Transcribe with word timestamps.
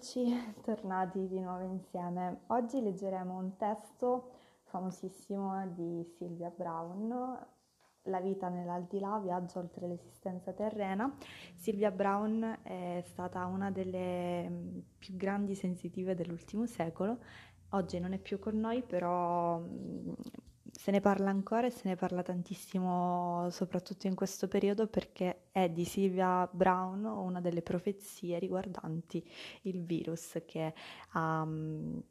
Eccoci 0.00 0.32
tornati 0.64 1.28
di 1.28 1.38
nuovo 1.40 1.62
insieme. 1.62 2.44
Oggi 2.46 2.80
leggeremo 2.80 3.36
un 3.36 3.58
testo 3.58 4.30
famosissimo 4.62 5.66
di 5.76 6.02
Sylvia 6.16 6.48
Brown, 6.48 7.38
La 8.04 8.20
vita 8.20 8.48
nell'aldilà, 8.48 9.18
viaggio 9.18 9.58
oltre 9.58 9.86
l'esistenza 9.86 10.54
terrena. 10.54 11.14
Sylvia 11.54 11.90
Brown 11.90 12.60
è 12.62 13.02
stata 13.08 13.44
una 13.44 13.70
delle 13.70 14.48
mm, 14.48 14.78
più 14.96 15.16
grandi 15.16 15.54
sensitive 15.54 16.14
dell'ultimo 16.14 16.64
secolo. 16.64 17.18
Oggi 17.72 17.98
non 17.98 18.14
è 18.14 18.18
più 18.18 18.38
con 18.38 18.58
noi, 18.58 18.82
però 18.82 19.58
mm, 19.58 20.12
se 20.72 20.90
ne 20.92 21.02
parla 21.02 21.28
ancora 21.28 21.66
e 21.66 21.70
se 21.70 21.86
ne 21.86 21.96
parla 21.96 22.22
tantissimo, 22.22 23.50
soprattutto 23.50 24.06
in 24.06 24.14
questo 24.14 24.48
periodo, 24.48 24.86
perché 24.86 25.39
è 25.50 25.68
di 25.68 25.84
Sylvia 25.84 26.48
Brown 26.50 27.04
una 27.04 27.40
delle 27.40 27.62
profezie 27.62 28.38
riguardanti 28.38 29.28
il 29.62 29.84
virus 29.84 30.42
che 30.46 30.72
ha 31.12 31.42
um, 31.42 32.02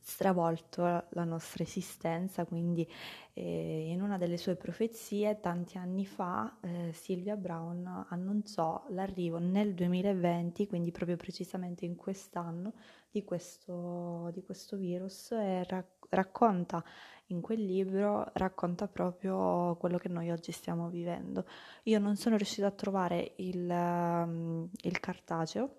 stravolto 0.00 1.06
la 1.10 1.24
nostra 1.24 1.62
esistenza. 1.62 2.44
Quindi, 2.44 2.88
eh, 3.32 3.90
in 3.90 4.02
una 4.02 4.18
delle 4.18 4.36
sue 4.36 4.56
profezie, 4.56 5.40
tanti 5.40 5.78
anni 5.78 6.06
fa, 6.06 6.58
eh, 6.62 6.92
Sylvia 6.92 7.36
Brown 7.36 8.06
annunciò 8.08 8.84
l'arrivo 8.90 9.38
nel 9.38 9.74
2020, 9.74 10.66
quindi 10.66 10.90
proprio 10.90 11.16
precisamente 11.16 11.84
in 11.84 11.96
quest'anno, 11.96 12.74
di 13.10 13.24
questo, 13.24 14.30
di 14.32 14.42
questo 14.42 14.76
virus 14.76 15.32
e 15.32 15.64
rac- 15.64 16.06
racconta 16.10 16.82
in 17.30 17.40
quel 17.40 17.64
libro 17.64 18.30
racconta 18.34 18.86
proprio 18.86 19.76
quello 19.76 19.98
che 19.98 20.08
noi 20.08 20.30
oggi 20.30 20.52
stiamo 20.52 20.88
vivendo. 20.88 21.46
Io 21.84 21.98
non 21.98 22.16
sono 22.16 22.36
riuscita 22.36 22.66
a 22.66 22.72
trovare 22.72 23.34
il, 23.36 23.68
um, 23.68 24.68
il 24.82 25.00
cartaceo 25.00 25.74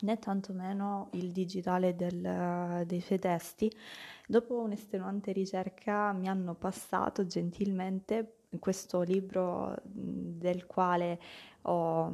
né 0.00 0.18
tantomeno 0.18 1.08
il 1.12 1.30
digitale 1.30 1.94
del, 1.94 2.84
dei 2.86 3.00
suoi 3.00 3.18
testi. 3.18 3.70
Dopo 4.26 4.60
un'estenuante 4.60 5.32
ricerca 5.32 6.12
mi 6.12 6.28
hanno 6.28 6.54
passato 6.54 7.26
gentilmente 7.26 8.38
questo 8.58 9.02
libro 9.02 9.76
del 9.84 10.66
quale 10.66 11.20
ho 11.62 12.12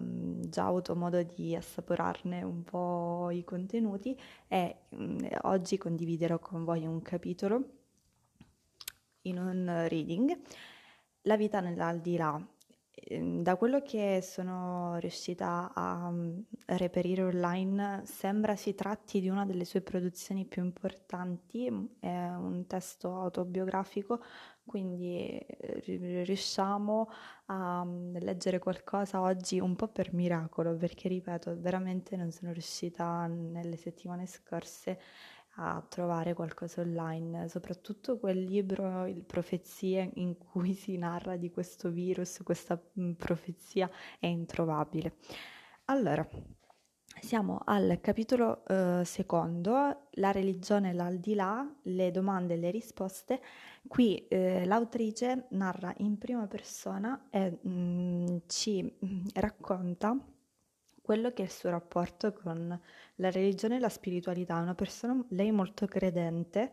già 0.49 0.67
avuto 0.67 0.95
modo 0.95 1.23
di 1.23 1.55
assaporarne 1.57 2.43
un 2.43 2.63
po' 2.63 3.31
i 3.31 3.45
contenuti 3.45 4.19
e 4.49 4.77
oggi 5.43 5.77
condividerò 5.77 6.39
con 6.39 6.65
voi 6.65 6.87
un 6.87 7.03
capitolo 7.03 7.80
in 9.23 9.39
un 9.39 9.87
reading, 9.89 10.39
La 11.23 11.37
vita 11.37 11.61
nell'aldilà. 11.61 12.41
Ehm, 12.93 13.43
da 13.43 13.57
quello 13.57 13.81
che 13.83 14.21
sono 14.23 14.97
riuscita 14.99 15.73
a 15.75 16.13
reperire 16.67 17.23
online, 17.23 18.03
sembra 18.05 18.57
si 18.57 18.75
tratti 18.75 19.21
di 19.21 19.29
una 19.29 19.45
delle 19.47 19.65
sue 19.65 19.81
produzioni 19.81 20.45
più 20.47 20.63
importanti, 20.65 21.67
è 22.01 22.09
un 22.09 22.65
testo 22.67 23.15
autobiografico, 23.21 24.23
quindi 24.65 25.39
eh, 25.39 26.23
riusciamo 26.25 27.09
a 27.47 27.85
leggere 28.19 28.59
qualcosa 28.59 29.21
oggi 29.21 29.59
un 29.61 29.75
po' 29.77 29.89
per 29.89 30.13
miracolo, 30.15 30.77
perché 30.77 31.09
ripeto, 31.09 31.57
veramente 31.59 32.17
non 32.17 32.31
sono 32.31 32.53
riuscita 32.53 33.27
nelle 33.27 33.77
settimane 33.77 34.27
scorse 34.27 35.01
a 35.57 35.85
trovare 35.89 36.35
qualcosa 36.35 36.81
online, 36.81 37.49
soprattutto 37.49 38.19
quel 38.19 38.43
libro, 38.43 39.07
il 39.07 39.25
Profezie, 39.25 40.11
in 40.15 40.39
cui 40.39 40.75
si 40.75 40.97
narra 40.97 41.37
di 41.37 41.51
questo 41.51 41.91
virus, 41.91 42.41
questa 42.43 42.81
profezia 43.17 43.91
è 44.19 44.27
introvabile. 44.27 45.17
Allora, 45.87 46.27
siamo 47.21 47.61
al 47.65 47.99
capitolo 48.01 48.65
eh, 48.65 49.03
secondo, 49.05 50.09
la 50.13 50.31
religione 50.31 50.93
l'aldilà, 50.93 51.69
le 51.83 52.11
domande 52.11 52.55
e 52.55 52.57
le 52.57 52.71
risposte. 52.71 53.41
Qui 53.87 54.27
eh, 54.29 54.65
l'autrice 54.65 55.47
narra 55.51 55.93
in 55.99 56.17
prima 56.17 56.47
persona 56.47 57.27
e 57.31 57.59
mh, 57.61 58.43
ci 58.47 58.97
racconta 59.35 60.17
quello 61.11 61.33
che 61.33 61.43
è 61.43 61.47
il 61.47 61.51
suo 61.51 61.71
rapporto 61.71 62.33
con 62.33 62.81
la 63.17 63.31
religione 63.33 63.77
e 63.77 63.79
la 63.81 63.89
spiritualità. 63.89 64.55
Una 64.61 64.77
persona, 64.77 65.21
lei 65.31 65.51
molto 65.51 65.87
credente, 65.87 66.73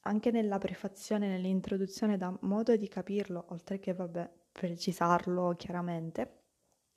anche 0.00 0.30
nella 0.30 0.58
prefazione, 0.58 1.28
nell'introduzione 1.28 2.18
dà 2.18 2.36
modo 2.42 2.76
di 2.76 2.86
capirlo, 2.88 3.46
oltre 3.48 3.78
che, 3.78 3.94
vabbè, 3.94 4.30
precisarlo 4.52 5.54
chiaramente. 5.56 6.42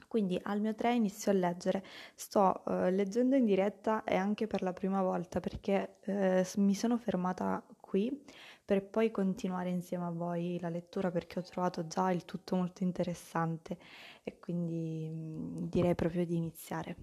Quindi 0.09 0.37
al 0.43 0.59
mio 0.59 0.75
3 0.75 0.93
inizio 0.93 1.31
a 1.31 1.35
leggere, 1.35 1.85
sto 2.15 2.63
uh, 2.65 2.89
leggendo 2.89 3.37
in 3.37 3.45
diretta 3.45 4.03
e 4.03 4.15
anche 4.15 4.45
per 4.45 4.61
la 4.61 4.73
prima 4.73 5.01
volta 5.01 5.39
perché 5.39 5.99
uh, 6.05 6.61
mi 6.61 6.75
sono 6.75 6.97
fermata 6.97 7.65
qui 7.91 8.23
per 8.63 8.85
poi 8.85 9.11
continuare 9.11 9.69
insieme 9.69 10.05
a 10.05 10.11
voi 10.11 10.57
la 10.61 10.69
lettura 10.69 11.11
perché 11.11 11.39
ho 11.39 11.41
trovato 11.41 11.87
già 11.87 12.09
il 12.09 12.23
tutto 12.23 12.55
molto 12.55 12.83
interessante 12.83 13.77
e 14.23 14.39
quindi 14.39 15.67
direi 15.67 15.93
proprio 15.93 16.25
di 16.25 16.37
iniziare. 16.37 16.95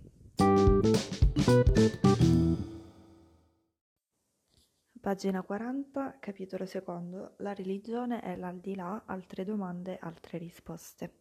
Pagina 4.99 5.43
40, 5.43 6.17
capitolo 6.19 6.65
secondo. 6.65 7.35
La 7.39 7.53
religione 7.53 8.21
è 8.21 8.35
l'aldilà, 8.37 9.03
altre 9.05 9.45
domande, 9.45 9.99
altre 10.01 10.39
risposte. 10.39 11.13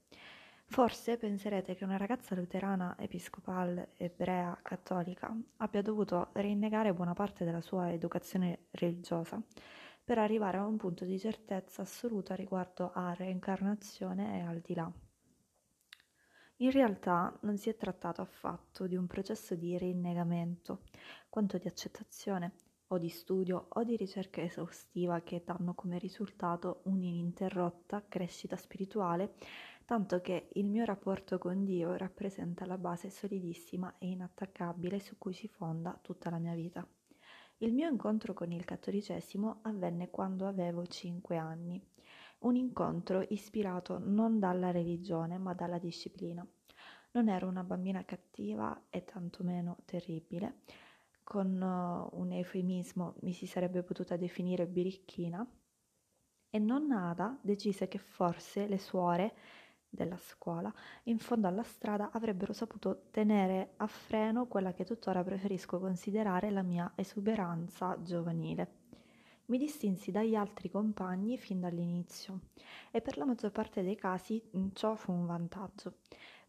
Forse 0.70 1.18
penserete 1.18 1.76
che 1.76 1.86
una 1.86 1.96
ragazza 1.96 2.36
luterana, 2.36 2.98
episcopale, 3.00 3.94
ebrea, 3.96 4.60
cattolica 4.62 5.36
abbia 5.58 5.82
dovuto 5.82 6.30
rinnegare 6.34 6.94
buona 6.94 7.14
parte 7.14 7.46
della 7.46 7.62
sua 7.62 7.92
educazione 7.92 8.68
religiosa 8.72 9.42
per 10.04 10.20
arrivare 10.20 10.58
a 10.58 10.66
un 10.66 10.76
punto 10.76 11.06
di 11.06 11.18
certezza 11.18 11.82
assoluta 11.84 12.36
riguardo 12.36 12.92
a 12.94 13.14
reincarnazione 13.14 14.40
e 14.40 14.42
al 14.42 14.60
di 14.60 14.76
là. 14.76 14.92
In 16.58 16.72
realtà 16.72 17.36
non 17.42 17.58
si 17.58 17.70
è 17.70 17.76
trattato 17.76 18.22
affatto 18.22 18.88
di 18.88 18.96
un 18.98 19.08
processo 19.08 19.56
di 19.56 19.78
rinnegamento, 19.78 20.84
quanto 21.30 21.58
di 21.58 21.68
accettazione, 21.68 22.54
o 22.90 22.98
di 22.98 23.10
studio 23.10 23.68
o 23.70 23.84
di 23.84 23.98
ricerca 23.98 24.42
esaustiva 24.42 25.22
che 25.22 25.44
danno 25.46 25.74
come 25.74 25.98
risultato 25.98 26.82
un'ininterrotta 26.84 28.06
crescita 28.08 28.56
spirituale, 28.56 29.34
tanto 29.88 30.20
che 30.20 30.50
il 30.56 30.70
mio 30.70 30.84
rapporto 30.84 31.38
con 31.38 31.64
Dio 31.64 31.96
rappresenta 31.96 32.66
la 32.66 32.78
base 32.78 33.09
solidissima 33.09 33.96
e 34.00 34.08
inattaccabile 34.08 35.00
su 35.00 35.18
cui 35.18 35.31
si 35.31 35.48
fonda 35.48 35.98
tutta 36.02 36.30
la 36.30 36.40
mia 36.40 36.53
vita. 36.53 36.86
Il 37.59 37.74
mio 37.74 37.88
incontro 37.88 38.34
con 38.34 38.52
il 38.52 38.66
cattolicesimo 38.66 39.59
avvenne 39.62 40.09
quando 40.09 40.46
avevo 40.46 40.86
cinque 40.88 41.38
anni 41.38 41.81
un 42.40 42.58
incontro 42.58 43.25
ispirato 43.30 43.98
non 43.98 44.40
dalla 44.40 44.72
religione 44.72 45.38
ma 45.38 45.53
dalla 45.53 45.80
disciplina. 45.80 46.46
Non 47.12 47.30
ero 47.30 47.48
una 47.48 47.64
bambina 47.64 48.04
cattiva 48.04 48.88
e 48.90 49.06
tantomeno 49.06 49.78
terribile, 49.86 50.64
con 51.24 51.48
uh, 51.62 52.19
un 52.19 52.34
eufemismo 52.34 53.16
mi 53.22 53.31
si 53.31 53.48
sarebbe 53.48 53.84
potuta 53.84 54.18
definire 54.18 54.68
birichina, 54.68 55.50
e 56.50 56.59
nonna 56.59 57.09
Ada 57.09 57.40
decise 57.42 57.88
che 57.88 58.00
forse 58.00 58.68
le 58.68 58.78
suore 58.78 59.36
della 59.90 60.18
scuola 60.18 60.74
in 61.03 61.18
fondo 61.18 61.48
alla 61.48 61.64
strada 61.64 62.09
avrebbero 62.12 62.53
saputo 62.53 63.08
tenere 63.12 63.74
a 63.78 63.88
freno 63.88 64.48
quella 64.48 64.74
che 64.74 64.86
tuttora 64.86 65.24
preferisco 65.24 65.80
considerare 65.80 66.50
la 66.52 66.62
mia 66.62 66.92
esuberanza 66.96 67.98
giovanile. 68.02 68.86
Mi 69.46 69.58
distinsi 69.58 70.12
dagli 70.12 70.36
altri 70.36 70.70
compagni 70.70 71.38
fin 71.38 71.62
dall'inizio 71.62 72.40
e 72.92 73.02
per 73.02 73.18
la 73.18 73.25
maggior 73.25 73.52
parte 73.52 73.81
dei 73.81 73.96
casi 73.96 74.42
mm, 74.56 74.70
ciò 74.74 74.96
fu 74.96 75.14
un 75.14 75.25
vantaggio. 75.25 76.00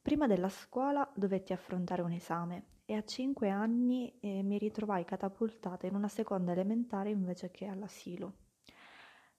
Prima 0.03 0.27
della 0.27 0.49
scuola 0.49 1.09
dovetti 1.15 1.53
affrontare 1.53 2.03
un 2.03 2.11
esame 2.13 2.65
e 2.87 2.95
a 2.95 3.05
cinque 3.05 3.51
anni 3.51 4.13
eh, 4.19 4.43
mi 4.43 4.59
ritrovai 4.59 5.05
catapultata 5.05 5.87
in 5.87 5.95
una 5.95 6.09
seconda 6.09 6.53
elementare 6.53 7.11
invece 7.11 7.51
che 7.51 7.67
all'asilo. 7.67 8.33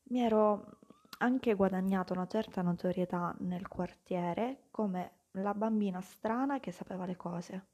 Mi 0.04 0.22
ero 0.22 0.80
anche 1.22 1.54
guadagnato 1.54 2.14
una 2.14 2.28
certa 2.28 2.62
notorietà 2.62 3.36
nel 3.40 3.68
quartiere 3.68 4.64
come 4.72 5.12
la 5.32 5.54
bambina 5.54 6.02
strana 6.02 6.60
che 6.60 6.72
sapeva 6.72 7.06
le 7.06 7.16
cose. 7.16 7.66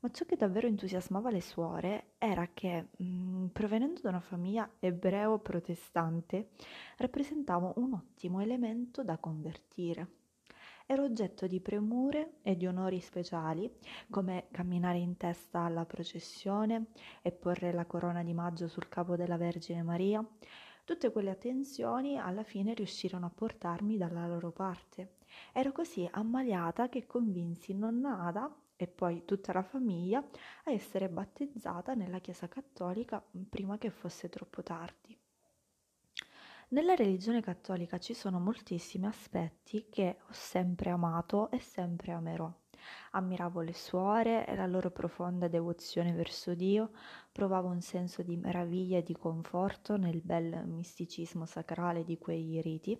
Ma 0.00 0.10
ciò 0.10 0.24
che 0.24 0.36
davvero 0.36 0.66
entusiasmava 0.66 1.30
le 1.30 1.42
suore 1.42 2.14
era 2.16 2.48
che, 2.54 2.88
mh, 2.96 3.04
mm, 3.04 3.46
provenendo 3.48 4.00
da 4.00 4.08
una 4.08 4.20
famiglia 4.20 4.68
ebreo-protestante, 4.78 6.50
rappresentavo 6.96 7.74
un 7.76 7.92
ottimo 7.92 8.40
elemento 8.40 9.04
da 9.04 9.18
convertire. 9.18 10.16
Ero 10.86 11.04
oggetto 11.04 11.46
di 11.46 11.60
premure 11.60 12.38
e 12.42 12.56
di 12.56 12.66
onori 12.66 13.00
speciali, 13.00 13.70
come 14.08 14.48
camminare 14.50 14.98
in 14.98 15.16
testa 15.16 15.60
alla 15.60 15.84
processione 15.84 16.86
e 17.22 17.30
porre 17.30 17.72
la 17.72 17.84
corona 17.84 18.22
di 18.22 18.32
maggio 18.32 18.68
sul 18.68 18.88
capo 18.88 19.16
della 19.16 19.36
Vergine 19.36 19.82
Maria. 19.82 20.26
Tutte 20.90 21.12
quelle 21.12 21.30
attenzioni 21.30 22.18
alla 22.18 22.42
fine 22.42 22.74
riuscirono 22.74 23.24
a 23.24 23.30
portarmi 23.30 23.96
dalla 23.96 24.26
loro 24.26 24.50
parte. 24.50 25.18
Ero 25.52 25.70
così 25.70 26.08
ammaliata 26.10 26.88
che 26.88 27.06
convinsi 27.06 27.74
nonna 27.74 28.22
Ada 28.22 28.52
e 28.74 28.88
poi 28.88 29.24
tutta 29.24 29.52
la 29.52 29.62
famiglia 29.62 30.18
a 30.18 30.72
essere 30.72 31.08
battezzata 31.08 31.94
nella 31.94 32.18
Chiesa 32.18 32.48
cattolica 32.48 33.24
prima 33.48 33.78
che 33.78 33.90
fosse 33.90 34.28
troppo 34.28 34.64
tardi. 34.64 35.16
Nella 36.72 36.94
religione 36.94 37.40
cattolica 37.40 37.98
ci 37.98 38.14
sono 38.14 38.38
moltissimi 38.38 39.04
aspetti 39.06 39.88
che 39.90 40.18
ho 40.20 40.32
sempre 40.32 40.90
amato 40.90 41.50
e 41.50 41.58
sempre 41.58 42.12
amerò. 42.12 42.48
Ammiravo 43.10 43.60
le 43.60 43.72
suore 43.72 44.46
e 44.46 44.54
la 44.54 44.68
loro 44.68 44.92
profonda 44.92 45.48
devozione 45.48 46.12
verso 46.12 46.54
Dio, 46.54 46.92
provavo 47.32 47.66
un 47.66 47.80
senso 47.80 48.22
di 48.22 48.36
meraviglia 48.36 48.98
e 48.98 49.02
di 49.02 49.16
conforto 49.16 49.96
nel 49.96 50.22
bel 50.22 50.64
misticismo 50.64 51.44
sacrale 51.44 52.04
di 52.04 52.18
quei 52.18 52.60
riti. 52.60 52.96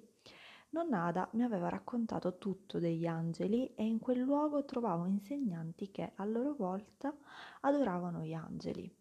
Nonna 0.70 1.04
Ada 1.04 1.28
mi 1.34 1.44
aveva 1.44 1.68
raccontato 1.68 2.38
tutto 2.38 2.80
degli 2.80 3.06
angeli 3.06 3.72
e 3.76 3.84
in 3.84 4.00
quel 4.00 4.18
luogo 4.18 4.64
trovavo 4.64 5.06
insegnanti 5.06 5.92
che 5.92 6.10
a 6.16 6.24
loro 6.24 6.54
volta 6.54 7.16
adoravano 7.60 8.24
gli 8.24 8.34
angeli. 8.34 8.92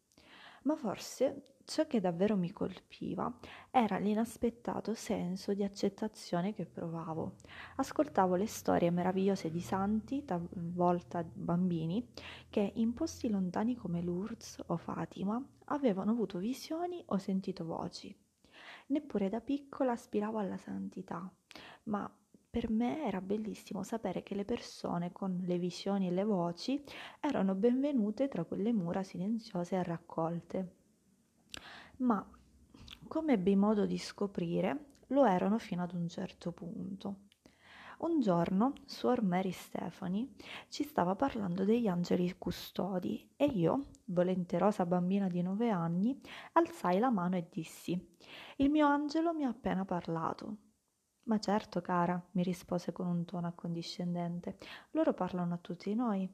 Ma 0.63 0.75
forse 0.75 1.55
Ciò 1.69 1.85
che 1.85 1.99
davvero 1.99 2.35
mi 2.35 2.51
colpiva 2.51 3.31
era 3.69 3.99
l'inaspettato 3.99 4.95
senso 4.95 5.53
di 5.53 5.63
accettazione 5.63 6.51
che 6.55 6.65
provavo. 6.65 7.35
Ascoltavo 7.75 8.33
le 8.33 8.47
storie 8.47 8.89
meravigliose 8.89 9.51
di 9.51 9.61
santi, 9.61 10.25
talvolta 10.25 11.23
bambini, 11.23 12.09
che 12.49 12.71
in 12.77 12.95
posti 12.95 13.29
lontani 13.29 13.75
come 13.75 14.01
Lourdes 14.01 14.63
o 14.65 14.77
Fatima 14.77 15.39
avevano 15.65 16.09
avuto 16.09 16.39
visioni 16.39 17.03
o 17.05 17.19
sentito 17.19 17.63
voci. 17.65 18.17
Neppure 18.87 19.29
da 19.29 19.39
piccola 19.39 19.91
aspiravo 19.91 20.39
alla 20.39 20.57
santità, 20.57 21.31
ma 21.83 22.11
per 22.49 22.71
me 22.71 23.05
era 23.05 23.21
bellissimo 23.21 23.83
sapere 23.83 24.23
che 24.23 24.33
le 24.33 24.43
persone 24.43 25.11
con 25.11 25.39
le 25.45 25.59
visioni 25.59 26.07
e 26.07 26.11
le 26.11 26.23
voci 26.23 26.83
erano 27.19 27.53
benvenute 27.53 28.27
tra 28.27 28.43
quelle 28.43 28.73
mura 28.73 29.03
silenziose 29.03 29.75
e 29.75 29.83
raccolte 29.83 30.77
ma 31.99 32.25
come 33.07 33.33
ebbi 33.33 33.55
modo 33.55 33.85
di 33.85 33.97
scoprire, 33.97 34.97
lo 35.07 35.25
erano 35.25 35.57
fino 35.57 35.83
ad 35.83 35.93
un 35.93 36.07
certo 36.07 36.51
punto. 36.51 37.27
Un 37.99 38.21
giorno 38.21 38.73
Suor 38.85 39.23
Mary 39.23 39.51
Stephanie 39.51 40.29
ci 40.69 40.83
stava 40.83 41.15
parlando 41.15 41.65
degli 41.65 41.87
angeli 41.87 42.33
custodi 42.37 43.29
e 43.35 43.45
io, 43.45 43.87
volenterosa 44.05 44.85
bambina 44.85 45.27
di 45.27 45.41
nove 45.41 45.69
anni, 45.69 46.17
alzai 46.53 46.99
la 46.99 47.09
mano 47.09 47.35
e 47.35 47.47
dissi: 47.49 48.15
Il 48.57 48.69
mio 48.69 48.87
angelo 48.87 49.33
mi 49.33 49.43
ha 49.43 49.49
appena 49.49 49.83
parlato. 49.83 50.57
Ma 51.23 51.39
certo, 51.39 51.81
cara, 51.81 52.23
mi 52.31 52.43
rispose 52.43 52.91
con 52.93 53.07
un 53.07 53.25
tono 53.25 53.47
accondiscendente, 53.47 54.57
loro 54.91 55.13
parlano 55.13 55.55
a 55.55 55.57
tutti 55.57 55.93
noi. 55.93 56.31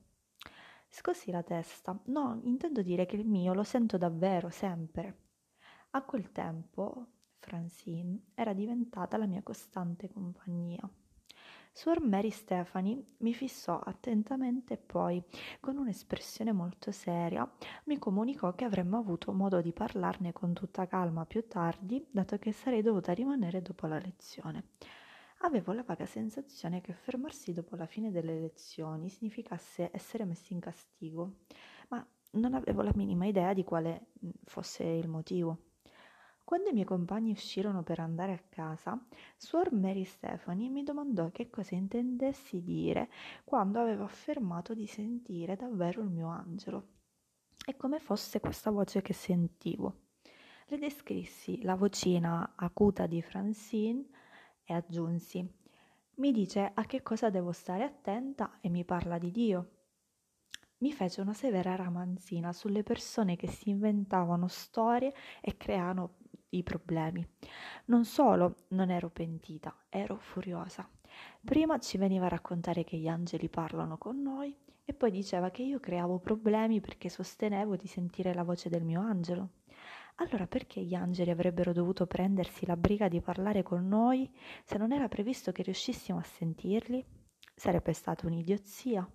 Scossi 0.87 1.31
la 1.31 1.41
testa. 1.41 1.99
No, 2.05 2.39
intendo 2.43 2.81
dire 2.83 3.05
che 3.05 3.15
il 3.15 3.25
mio 3.25 3.53
lo 3.53 3.63
sento 3.63 3.97
davvero, 3.97 4.49
sempre. 4.49 5.24
A 5.95 6.01
quel 6.01 6.33
tempo 6.33 7.05
Francine 7.39 8.19
era 8.35 8.51
diventata 8.51 9.15
la 9.15 9.27
mia 9.27 9.41
costante 9.41 10.09
compagnia. 10.09 10.81
Suor 11.71 12.01
Mary 12.01 12.31
Stephanie 12.31 13.01
mi 13.19 13.33
fissò 13.33 13.79
attentamente 13.79 14.73
e 14.73 14.77
poi, 14.77 15.23
con 15.61 15.77
un'espressione 15.77 16.51
molto 16.51 16.91
seria, 16.91 17.49
mi 17.85 17.97
comunicò 17.97 18.53
che 18.55 18.65
avremmo 18.65 18.97
avuto 18.97 19.31
modo 19.31 19.61
di 19.61 19.71
parlarne 19.71 20.33
con 20.33 20.51
tutta 20.51 20.85
calma 20.85 21.25
più 21.25 21.47
tardi, 21.47 22.05
dato 22.11 22.37
che 22.39 22.51
sarei 22.51 22.81
dovuta 22.81 23.13
rimanere 23.13 23.61
dopo 23.61 23.87
la 23.87 23.97
lezione. 23.97 24.71
Avevo 25.43 25.71
la 25.71 25.83
vaga 25.83 26.05
sensazione 26.05 26.81
che 26.81 26.91
fermarsi 26.91 27.53
dopo 27.53 27.77
la 27.77 27.85
fine 27.85 28.11
delle 28.11 28.37
lezioni 28.37 29.07
significasse 29.07 29.91
essere 29.93 30.25
messi 30.25 30.51
in 30.51 30.59
castigo, 30.59 31.37
ma 31.87 32.05
non 32.31 32.53
avevo 32.53 32.81
la 32.81 32.91
minima 32.95 33.25
idea 33.25 33.53
di 33.53 33.63
quale 33.63 34.07
fosse 34.43 34.83
il 34.83 35.07
motivo. 35.07 35.64
Quando 36.45 36.69
i 36.69 36.73
miei 36.73 36.85
compagni 36.85 37.31
uscirono 37.31 37.81
per 37.81 37.99
andare 37.99 38.31
a 38.31 38.43
casa, 38.49 39.03
Suor 39.35 39.73
Mary 39.73 40.05
Stephanie 40.05 40.69
mi 40.69 40.83
domandò 40.83 41.31
che 41.31 41.49
cosa 41.49 41.73
intendessi 41.73 42.61
dire 42.61 43.09
quando 43.43 43.79
avevo 43.79 44.03
affermato 44.03 44.75
di 44.75 44.85
sentire 44.85 45.55
davvero 45.55 46.01
il 46.01 46.09
mio 46.09 46.27
angelo 46.27 46.89
e 47.65 47.75
come 47.75 47.99
fosse 47.99 48.39
questa 48.39 48.69
voce 48.69 49.01
che 49.01 49.13
sentivo. 49.13 50.01
Le 50.67 50.77
descrissi 50.77 51.63
la 51.63 51.73
vocina 51.73 52.53
acuta 52.55 53.07
di 53.07 53.23
Francine 53.23 54.05
e 54.63 54.73
aggiunsi 54.75 55.51
mi 56.17 56.31
dice 56.31 56.71
a 56.71 56.85
che 56.85 57.01
cosa 57.01 57.31
devo 57.31 57.53
stare 57.53 57.83
attenta 57.83 58.59
e 58.61 58.69
mi 58.69 58.85
parla 58.85 59.17
di 59.17 59.31
Dio. 59.31 59.69
Mi 60.77 60.91
fece 60.91 61.21
una 61.21 61.33
severa 61.33 61.75
ramanzina 61.75 62.53
sulle 62.53 62.83
persone 62.83 63.35
che 63.35 63.47
si 63.47 63.69
inventavano 63.69 64.47
storie 64.47 65.13
e 65.41 65.57
creavano 65.57 66.17
i 66.57 66.63
problemi. 66.63 67.25
Non 67.85 68.05
solo 68.05 68.55
non 68.69 68.89
ero 68.89 69.09
pentita, 69.09 69.75
ero 69.89 70.17
furiosa. 70.17 70.87
Prima 71.43 71.79
ci 71.79 71.97
veniva 71.97 72.25
a 72.25 72.29
raccontare 72.29 72.83
che 72.83 72.97
gli 72.97 73.07
angeli 73.07 73.49
parlano 73.49 73.97
con 73.97 74.21
noi 74.21 74.55
e 74.83 74.93
poi 74.93 75.11
diceva 75.11 75.49
che 75.49 75.63
io 75.63 75.79
creavo 75.79 76.19
problemi 76.19 76.79
perché 76.79 77.09
sostenevo 77.09 77.75
di 77.75 77.87
sentire 77.87 78.33
la 78.33 78.43
voce 78.43 78.69
del 78.69 78.83
mio 78.83 79.01
angelo. 79.01 79.49
Allora 80.15 80.47
perché 80.47 80.81
gli 80.81 80.93
angeli 80.93 81.31
avrebbero 81.31 81.73
dovuto 81.73 82.05
prendersi 82.05 82.65
la 82.65 82.77
briga 82.77 83.07
di 83.07 83.19
parlare 83.19 83.63
con 83.63 83.87
noi 83.87 84.31
se 84.63 84.77
non 84.77 84.93
era 84.93 85.09
previsto 85.09 85.51
che 85.51 85.63
riuscissimo 85.63 86.19
a 86.19 86.23
sentirli? 86.23 87.03
Sarebbe 87.53 87.93
stata 87.93 88.25
un'idiozia. 88.25 89.09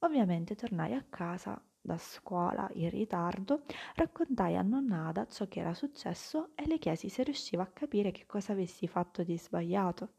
Ovviamente 0.00 0.54
tornai 0.54 0.92
a 0.92 1.04
casa 1.08 1.60
da 1.86 1.96
scuola 1.96 2.68
in 2.74 2.90
ritardo, 2.90 3.62
raccontai 3.94 4.56
a 4.56 4.62
nonnada 4.62 5.26
ciò 5.26 5.46
che 5.46 5.60
era 5.60 5.72
successo 5.72 6.50
e 6.56 6.66
le 6.66 6.78
chiesi 6.78 7.08
se 7.08 7.22
riusciva 7.22 7.62
a 7.62 7.70
capire 7.72 8.10
che 8.10 8.26
cosa 8.26 8.52
avessi 8.52 8.88
fatto 8.88 9.22
di 9.22 9.38
sbagliato. 9.38 10.14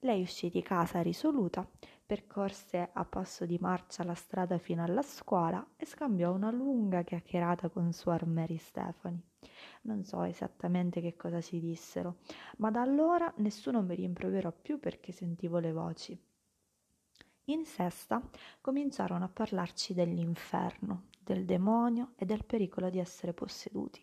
Lei 0.00 0.20
uscì 0.20 0.50
di 0.50 0.62
casa 0.62 1.00
risoluta, 1.00 1.66
percorse 2.04 2.90
a 2.92 3.04
passo 3.04 3.46
di 3.46 3.56
marcia 3.58 4.04
la 4.04 4.14
strada 4.14 4.58
fino 4.58 4.84
alla 4.84 5.02
scuola 5.02 5.64
e 5.76 5.86
scambiò 5.86 6.32
una 6.32 6.50
lunga 6.50 7.02
chiacchierata 7.02 7.68
con 7.70 7.92
Suor 7.92 8.26
Mary 8.26 8.58
Stephanie. 8.58 9.22
Non 9.82 10.04
so 10.04 10.22
esattamente 10.24 11.00
che 11.00 11.16
cosa 11.16 11.40
si 11.40 11.58
dissero, 11.58 12.18
ma 12.58 12.70
da 12.70 12.82
allora 12.82 13.32
nessuno 13.38 13.82
mi 13.82 13.94
rimproverò 13.94 14.52
più 14.52 14.78
perché 14.78 15.10
sentivo 15.10 15.58
le 15.58 15.72
voci. 15.72 16.31
In 17.52 17.66
sesta 17.66 18.18
cominciarono 18.62 19.26
a 19.26 19.28
parlarci 19.28 19.92
dell'inferno, 19.92 21.08
del 21.22 21.44
demonio 21.44 22.12
e 22.16 22.24
del 22.24 22.46
pericolo 22.46 22.88
di 22.88 22.98
essere 22.98 23.34
posseduti. 23.34 24.02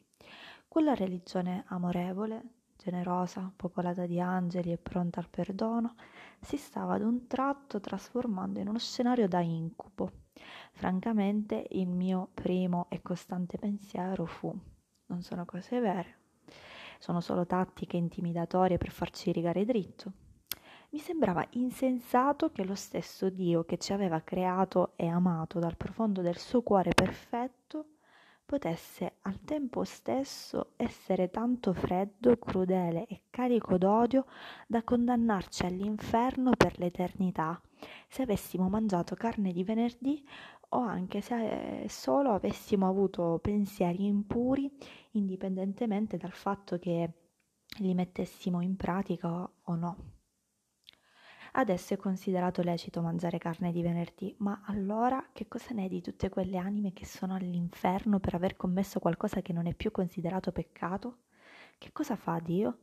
Quella 0.68 0.94
religione 0.94 1.63
amorevole, 1.70 2.44
generosa, 2.77 3.51
popolata 3.56 4.06
di 4.06 4.20
angeli 4.20 4.72
e 4.72 4.77
pronta 4.77 5.20
al 5.20 5.29
perdono, 5.29 5.96
si 6.39 6.58
stava 6.58 6.94
ad 6.94 7.01
un 7.01 7.25
tratto 7.25 7.79
trasformando 7.79 8.60
in 8.60 8.68
uno 8.68 8.77
scenario 8.77 9.27
da 9.27 9.39
incubo. 9.39 10.12
Francamente 10.74 11.65
il 11.72 11.89
mio 11.89 12.29
primo 12.36 12.86
e 12.89 13.01
costante 13.01 13.58
pensiero 13.58 14.25
fu 14.27 14.56
non 15.08 15.24
sono 15.24 15.46
cose 15.46 15.79
vere, 15.79 16.18
sono 17.00 17.20
solo 17.20 17.48
tattiche 17.48 17.98
intimidatorie 17.98 18.77
per 18.77 18.91
farci 18.91 19.32
rigare 19.32 19.65
dritto 19.65 20.27
mi 20.91 21.00
sembrava 21.00 21.46
insensato 21.51 22.51
che 22.51 22.63
lo 22.63 22.75
stesso 22.75 23.29
Dio 23.29 23.63
che 23.63 23.77
ci 23.77 23.93
aveva 23.93 24.22
creato 24.22 24.93
e 24.96 25.08
amato 25.08 25.60
dal 25.60 25.77
profondo 25.77 26.22
del 26.22 26.38
suo 26.38 26.63
cuore 26.63 26.93
perfetto 26.93 27.86
potesse 28.43 29.17
al 29.22 29.39
tempo 29.41 29.84
stesso 29.84 30.72
essere 30.75 31.29
tanto 31.29 31.72
freddo, 31.74 32.36
crudele 32.38 33.05
e 33.05 33.22
carico 33.29 33.77
d'odio 33.77 34.25
da 34.65 34.81
condannarci 34.81 35.67
all'inferno 35.67 36.51
per 36.58 36.79
l'eternità 36.79 37.62
se 38.08 38.24
avessimo 38.24 38.67
mangiato 38.67 39.13
carne 39.13 39.51
di 39.51 39.63
venerdì 39.63 40.27
o 40.69 40.79
anche 40.79 41.22
se 41.22 41.86
solo 41.88 42.31
avessimo 42.31 42.88
avuto 42.88 43.38
pensieri 43.39 44.08
impuri 44.08 44.72
indipendentemente 45.12 46.17
dal 46.17 46.31
fatto 46.31 46.79
che 46.79 47.13
li 47.77 47.93
mettessimo 47.93 48.62
in 48.62 48.75
pratica 48.75 49.48
o 49.63 49.75
no. 49.75 50.18
Adesso 51.53 51.94
è 51.94 51.98
considerato 51.98 52.62
lecito 52.62 53.01
mangiare 53.01 53.38
carne 53.38 53.72
di 53.72 53.82
venerdì, 53.82 54.36
ma 54.39 54.62
allora 54.65 55.29
che 55.34 55.48
cosa 55.48 55.74
ne 55.74 55.86
è 55.86 55.88
di 55.88 56.01
tutte 56.01 56.29
quelle 56.29 56.58
anime 56.58 56.94
che 56.94 57.06
sono 57.06 57.36
all'inferno 57.36 58.20
per 58.20 58.36
aver 58.36 58.56
commesso 58.56 59.00
qualcosa 59.00 59.41
che 59.41 59.53
non 59.53 59.65
è 59.65 59.74
più 59.74 59.91
considerato 59.91 60.51
peccato? 60.51 61.18
Che 61.77 61.91
cosa 61.91 62.15
fa 62.15 62.39
Dio? 62.39 62.77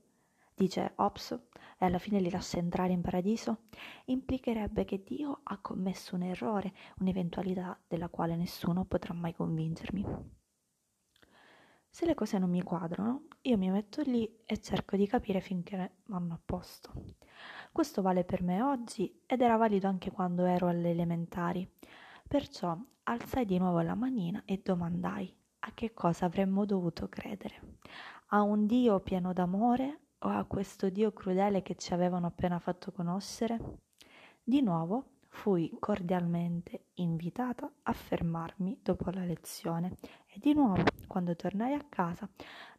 Dice 0.55 0.93
ops 0.97 1.33
e 1.79 1.85
alla 1.85 1.99
fine 1.99 2.19
li 2.19 2.31
lascia 2.31 2.57
entrare 2.57 2.93
in 2.93 3.03
paradiso? 3.03 3.65
Implicherebbe 4.07 4.85
che 4.85 5.03
Dio 5.05 5.41
ha 5.43 5.59
commesso 5.59 6.15
un 6.17 6.23
errore, 6.23 6.73
un'eventualità 7.01 7.79
della 7.87 8.09
quale 8.09 8.37
nessuno 8.37 8.85
potrà 8.87 9.13
mai 9.13 9.35
convincermi. 9.35 10.05
Se 11.91 12.05
le 12.05 12.15
cose 12.15 12.39
non 12.39 12.51
mi 12.51 12.63
quadrano, 12.63 13.27
io 13.43 13.57
mi 13.57 13.71
metto 13.71 14.03
lì 14.03 14.41
e 14.45 14.61
cerco 14.61 14.97
di 14.97 15.07
capire 15.07 15.41
finché 15.41 15.97
vanno 16.07 16.35
a 16.35 16.41
posto. 16.43 16.93
Questo 17.77 18.01
vale 18.01 18.25
per 18.25 18.43
me 18.43 18.63
oggi 18.63 19.21
ed 19.27 19.43
era 19.43 19.59
valido 19.59 19.87
anche 19.87 20.11
quando 20.11 20.47
ero 20.47 20.67
alle 20.67 20.89
elementari. 20.89 21.71
Perciò 22.27 22.75
alzai 23.03 23.45
di 23.45 23.59
nuovo 23.59 23.83
la 23.83 23.95
manina 23.95 24.41
e 24.47 24.63
domandai 24.65 25.31
a 25.59 25.73
che 25.75 25.93
cosa 25.93 26.25
avremmo 26.25 26.65
dovuto 26.65 27.11
credere. 27.11 27.77
A 28.29 28.41
un 28.41 28.65
Dio 28.65 29.01
pieno 29.01 29.35
d'amore 29.35 30.05
o 30.21 30.29
a 30.29 30.45
questo 30.45 30.89
Dio 30.89 31.13
crudele 31.13 31.61
che 31.61 31.75
ci 31.75 31.93
avevano 31.93 32.29
appena 32.29 32.59
fatto 32.59 32.93
conoscere? 32.93 33.81
Di 34.43 34.63
nuovo 34.63 35.16
fui 35.37 35.71
cordialmente 35.79 36.87
invitata 36.95 37.71
a 37.83 37.93
fermarmi 37.93 38.81
dopo 38.83 39.11
la 39.11 39.23
lezione 39.23 39.99
e 40.27 40.39
di 40.39 40.55
nuovo, 40.55 40.83
quando 41.07 41.37
tornai 41.37 41.75
a 41.75 41.85
casa, 41.89 42.29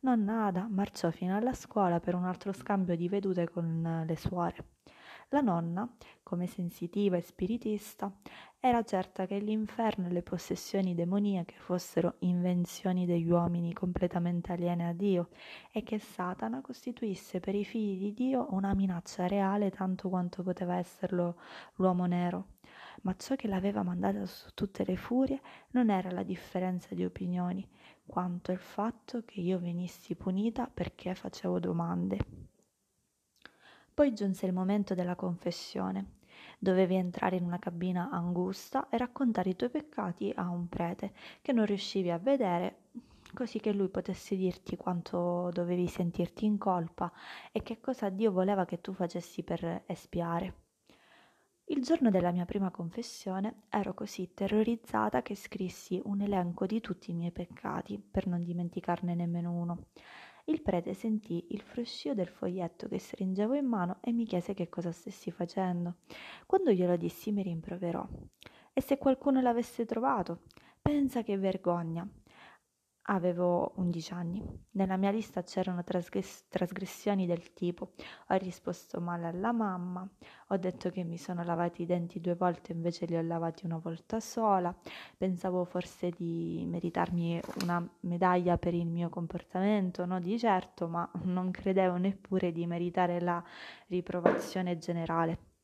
nonna 0.01 0.47
Ada 0.47 0.67
marciò 0.67 1.11
fino 1.11 1.37
alla 1.37 1.53
scuola 1.53 1.99
per 1.99 2.15
un 2.15 2.25
altro 2.25 2.51
scambio 2.51 2.95
di 2.95 3.07
vedute 3.07 3.47
con 3.47 4.03
le 4.05 4.15
suore. 4.17 4.71
La 5.29 5.41
nonna, 5.41 5.87
come 6.27 6.45
sensitiva 6.45 7.15
e 7.15 7.21
spiritista, 7.21 8.11
era 8.59 8.83
certa 8.83 9.25
che 9.25 9.39
l'inferno 9.39 10.07
e 10.07 10.11
le 10.11 10.23
possessioni 10.23 10.93
demoniache 10.93 11.55
fossero 11.57 12.15
invenzioni 12.19 13.05
degli 13.05 13.29
uomini 13.29 13.71
completamente 13.71 14.51
aliene 14.51 14.89
a 14.89 14.91
Dio 14.91 15.29
e 15.71 15.83
che 15.83 15.99
Satana 15.99 16.59
costituisse 16.59 17.39
per 17.39 17.55
i 17.55 17.63
figli 17.63 17.97
di 17.97 18.13
Dio 18.13 18.47
una 18.49 18.73
minaccia 18.73 19.25
reale 19.25 19.71
tanto 19.71 20.09
quanto 20.09 20.43
poteva 20.43 20.75
esserlo 20.75 21.37
l'uomo 21.75 22.05
nero. 22.07 22.55
Ma 23.03 23.15
ciò 23.15 23.37
che 23.37 23.47
l'aveva 23.47 23.83
mandata 23.83 24.25
su 24.25 24.49
tutte 24.53 24.83
le 24.83 24.97
furie 24.97 25.39
non 25.71 25.89
era 25.89 26.11
la 26.11 26.23
differenza 26.23 26.93
di 26.93 27.05
opinioni, 27.05 27.65
quanto 28.05 28.51
il 28.51 28.59
fatto 28.59 29.23
che 29.23 29.39
io 29.39 29.59
venissi 29.59 30.13
punita 30.15 30.67
perché 30.67 31.15
facevo 31.15 31.57
domande. 31.57 32.17
Poi 33.93 34.13
giunse 34.13 34.45
il 34.45 34.53
momento 34.53 34.93
della 34.93 35.15
confessione. 35.15 36.16
Dovevi 36.59 36.95
entrare 36.95 37.35
in 37.35 37.43
una 37.43 37.59
cabina 37.59 38.09
angusta 38.09 38.89
e 38.89 38.97
raccontare 38.97 39.51
i 39.51 39.55
tuoi 39.55 39.69
peccati 39.69 40.33
a 40.35 40.49
un 40.49 40.67
prete 40.67 41.13
che 41.41 41.53
non 41.53 41.65
riuscivi 41.65 42.09
a 42.09 42.17
vedere, 42.17 42.85
così 43.33 43.59
che 43.59 43.73
lui 43.73 43.89
potesse 43.89 44.35
dirti 44.35 44.75
quanto 44.75 45.49
dovevi 45.53 45.87
sentirti 45.87 46.45
in 46.45 46.57
colpa 46.57 47.11
e 47.51 47.61
che 47.61 47.79
cosa 47.79 48.09
Dio 48.09 48.31
voleva 48.31 48.65
che 48.65 48.81
tu 48.81 48.93
facessi 48.93 49.43
per 49.43 49.83
espiare. 49.85 50.65
Il 51.65 51.83
giorno 51.83 52.09
della 52.09 52.31
mia 52.31 52.45
prima 52.45 52.71
confessione 52.71 53.63
ero 53.69 53.93
così 53.93 54.33
terrorizzata 54.33 55.21
che 55.21 55.35
scrissi 55.35 56.01
un 56.05 56.21
elenco 56.21 56.65
di 56.65 56.79
tutti 56.79 57.11
i 57.11 57.13
miei 57.13 57.31
peccati, 57.31 57.99
per 57.99 58.25
non 58.25 58.41
dimenticarne 58.43 59.13
nemmeno 59.13 59.51
uno. 59.51 59.85
Il 60.49 60.61
prete 60.61 60.93
sentì 60.93 61.47
il 61.49 61.59
fruscio 61.59 62.13
del 62.13 62.29
foglietto 62.29 62.87
che 62.87 62.99
stringevo 62.99 63.53
in 63.53 63.65
mano 63.65 63.97
e 63.99 64.13
mi 64.13 64.23
chiese 64.23 64.53
che 64.53 64.69
cosa 64.69 64.93
stessi 64.93 65.29
facendo. 65.29 65.95
Quando 66.45 66.71
glielo 66.71 66.95
dissi 66.95 67.33
mi 67.33 67.43
rimproverò. 67.43 68.07
E 68.71 68.81
se 68.81 68.97
qualcuno 68.97 69.41
l'avesse 69.41 69.83
trovato? 69.83 70.43
Pensa 70.81 71.21
che 71.21 71.37
vergogna. 71.37 72.07
Avevo 73.09 73.71
11 73.77 74.11
anni. 74.13 74.43
Nella 74.71 74.97
mia 74.97 75.11
lista 75.11 75.41
c'erano 75.41 75.81
trasgress- 75.83 76.47
trasgressioni 76.49 77.25
del 77.25 77.53
tipo 77.53 77.93
ho 78.27 78.35
risposto 78.35 78.99
male 78.99 79.27
alla 79.27 79.53
mamma, 79.53 80.05
ho 80.47 80.57
detto 80.57 80.89
che 80.89 81.03
mi 81.03 81.17
sono 81.17 81.41
lavati 81.43 81.83
i 81.83 81.85
denti 81.85 82.19
due 82.19 82.35
volte 82.35 82.73
invece 82.73 83.05
li 83.05 83.15
ho 83.15 83.21
lavati 83.21 83.65
una 83.65 83.77
volta 83.77 84.19
sola, 84.19 84.75
pensavo 85.17 85.63
forse 85.63 86.11
di 86.11 86.65
meritarmi 86.67 87.39
una 87.61 87.87
medaglia 88.01 88.57
per 88.57 88.73
il 88.73 88.85
mio 88.87 89.07
comportamento, 89.09 90.05
no 90.05 90.19
di 90.19 90.37
certo, 90.37 90.89
ma 90.89 91.09
non 91.23 91.49
credevo 91.51 91.95
neppure 91.95 92.51
di 92.51 92.65
meritare 92.67 93.21
la 93.21 93.41
riprovazione 93.87 94.77
generale. 94.77 95.56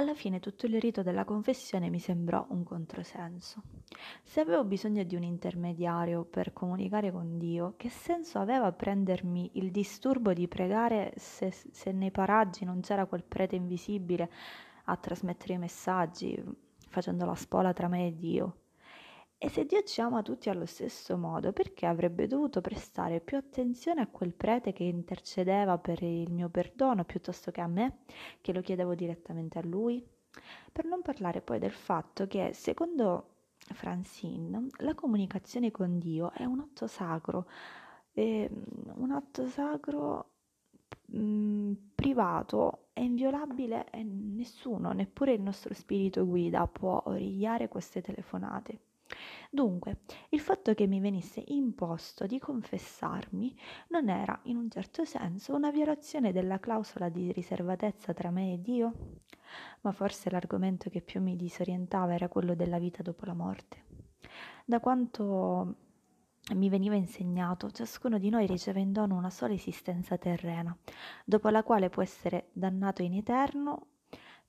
Alla 0.00 0.14
fine 0.14 0.40
tutto 0.40 0.64
il 0.64 0.80
rito 0.80 1.02
della 1.02 1.26
confessione 1.26 1.90
mi 1.90 1.98
sembrò 1.98 2.46
un 2.48 2.64
controsenso. 2.64 3.60
Se 4.22 4.40
avevo 4.40 4.64
bisogno 4.64 5.02
di 5.02 5.14
un 5.14 5.22
intermediario 5.22 6.24
per 6.24 6.54
comunicare 6.54 7.12
con 7.12 7.36
Dio, 7.36 7.74
che 7.76 7.90
senso 7.90 8.38
aveva 8.38 8.72
prendermi 8.72 9.50
il 9.58 9.70
disturbo 9.70 10.32
di 10.32 10.48
pregare 10.48 11.12
se, 11.16 11.52
se 11.52 11.92
nei 11.92 12.10
paraggi 12.10 12.64
non 12.64 12.80
c'era 12.80 13.04
quel 13.04 13.24
prete 13.24 13.56
invisibile 13.56 14.30
a 14.84 14.96
trasmettere 14.96 15.52
i 15.52 15.58
messaggi, 15.58 16.42
facendo 16.88 17.26
la 17.26 17.34
spola 17.34 17.74
tra 17.74 17.86
me 17.86 18.06
e 18.06 18.16
Dio? 18.16 18.59
E 19.42 19.48
se 19.48 19.64
Dio 19.64 19.82
ci 19.84 20.02
ama 20.02 20.20
tutti 20.20 20.50
allo 20.50 20.66
stesso 20.66 21.16
modo, 21.16 21.54
perché 21.54 21.86
avrebbe 21.86 22.26
dovuto 22.26 22.60
prestare 22.60 23.20
più 23.20 23.38
attenzione 23.38 24.02
a 24.02 24.06
quel 24.06 24.34
prete 24.34 24.74
che 24.74 24.84
intercedeva 24.84 25.78
per 25.78 26.02
il 26.02 26.30
mio 26.30 26.50
perdono 26.50 27.06
piuttosto 27.06 27.50
che 27.50 27.62
a 27.62 27.66
me, 27.66 28.00
che 28.42 28.52
lo 28.52 28.60
chiedevo 28.60 28.94
direttamente 28.94 29.58
a 29.58 29.64
lui? 29.64 30.06
Per 30.70 30.84
non 30.84 31.00
parlare 31.00 31.40
poi 31.40 31.58
del 31.58 31.72
fatto 31.72 32.26
che, 32.26 32.52
secondo 32.52 33.46
Francine, 33.56 34.66
la 34.80 34.94
comunicazione 34.94 35.70
con 35.70 35.98
Dio 35.98 36.32
è 36.32 36.44
un 36.44 36.60
atto 36.60 36.86
sacro, 36.86 37.46
un 38.12 39.10
atto 39.10 39.48
sacro 39.48 40.32
mm, 41.16 41.72
privato 41.94 42.88
e 42.92 43.04
inviolabile 43.04 43.88
e 43.90 44.02
nessuno, 44.02 44.92
neppure 44.92 45.32
il 45.32 45.40
nostro 45.40 45.72
spirito 45.72 46.26
guida, 46.26 46.66
può 46.66 47.02
origliare 47.06 47.68
queste 47.68 48.02
telefonate. 48.02 48.88
Dunque, 49.50 50.00
il 50.30 50.40
fatto 50.40 50.74
che 50.74 50.86
mi 50.86 51.00
venisse 51.00 51.42
imposto 51.46 52.26
di 52.26 52.38
confessarmi 52.38 53.56
non 53.88 54.08
era, 54.08 54.38
in 54.44 54.56
un 54.56 54.70
certo 54.70 55.04
senso, 55.04 55.54
una 55.54 55.70
violazione 55.70 56.32
della 56.32 56.60
clausola 56.60 57.08
di 57.08 57.32
riservatezza 57.32 58.12
tra 58.12 58.30
me 58.30 58.54
e 58.54 58.60
Dio? 58.60 58.92
Ma 59.80 59.92
forse 59.92 60.30
l'argomento 60.30 60.90
che 60.90 61.00
più 61.00 61.20
mi 61.20 61.36
disorientava 61.36 62.14
era 62.14 62.28
quello 62.28 62.54
della 62.54 62.78
vita 62.78 63.02
dopo 63.02 63.24
la 63.24 63.34
morte. 63.34 63.84
Da 64.64 64.78
quanto 64.78 65.74
mi 66.54 66.68
veniva 66.68 66.94
insegnato, 66.94 67.70
ciascuno 67.70 68.18
di 68.18 68.28
noi 68.28 68.46
riceve 68.46 68.80
in 68.80 68.92
dono 68.92 69.16
una 69.16 69.30
sola 69.30 69.52
esistenza 69.52 70.16
terrena, 70.16 70.76
dopo 71.24 71.48
la 71.48 71.62
quale 71.62 71.90
può 71.90 72.02
essere 72.02 72.48
dannato 72.52 73.02
in 73.02 73.14
eterno 73.14 73.86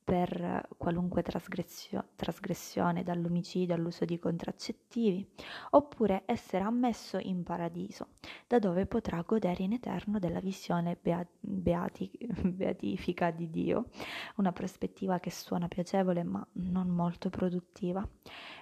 per 0.03 0.67
qualunque 0.77 1.21
trasgressio- 1.21 2.09
trasgressione, 2.15 3.03
dall'omicidio 3.03 3.75
all'uso 3.75 4.05
di 4.05 4.19
contraccettivi, 4.19 5.25
oppure 5.71 6.23
essere 6.25 6.63
ammesso 6.63 7.17
in 7.19 7.43
paradiso, 7.43 8.07
da 8.47 8.59
dove 8.59 8.85
potrà 8.85 9.21
godere 9.21 9.63
in 9.63 9.73
eterno 9.73 10.19
della 10.19 10.39
visione 10.39 10.97
bea- 11.01 11.25
beati- 11.39 12.11
beatifica 12.43 13.31
di 13.31 13.49
Dio, 13.49 13.89
una 14.35 14.51
prospettiva 14.51 15.19
che 15.19 15.29
suona 15.31 15.67
piacevole 15.67 16.23
ma 16.23 16.45
non 16.53 16.87
molto 16.89 17.29
produttiva. 17.29 18.07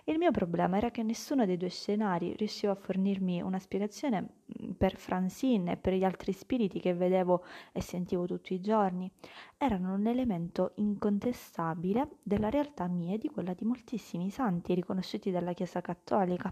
Il 0.09 0.17
mio 0.17 0.31
problema 0.31 0.77
era 0.77 0.89
che 0.89 1.03
nessuno 1.03 1.45
dei 1.45 1.55
due 1.55 1.69
scenari 1.69 2.35
riusciva 2.35 2.71
a 2.71 2.75
fornirmi 2.75 3.43
una 3.43 3.59
spiegazione 3.59 4.21
mm, 4.63 4.71
per 4.71 4.95
Francine 4.95 5.73
e 5.73 5.77
per 5.77 5.93
gli 5.93 6.03
altri 6.03 6.33
spiriti 6.33 6.79
che 6.79 6.95
vedevo 6.95 7.43
e 7.71 7.79
sentivo 7.79 8.25
tutti 8.25 8.55
i 8.55 8.59
giorni. 8.59 9.07
Erano 9.55 9.93
un 9.93 10.07
elemento 10.07 10.71
incontestabile 10.77 12.17
della 12.23 12.49
realtà 12.49 12.87
mia 12.87 13.13
e 13.13 13.17
di 13.19 13.29
quella 13.29 13.53
di 13.53 13.65
moltissimi 13.65 14.31
santi 14.31 14.73
riconosciuti 14.73 15.29
dalla 15.29 15.53
Chiesa 15.53 15.79
cattolica. 15.79 16.51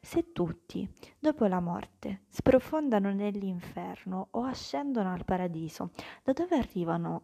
Se 0.00 0.32
tutti, 0.32 0.88
dopo 1.18 1.44
la 1.44 1.60
morte, 1.60 2.22
sprofondano 2.30 3.12
nell'inferno 3.12 4.28
o 4.30 4.44
ascendono 4.44 5.12
al 5.12 5.26
paradiso, 5.26 5.90
da 6.22 6.32
dove 6.32 6.56
arrivano 6.56 7.22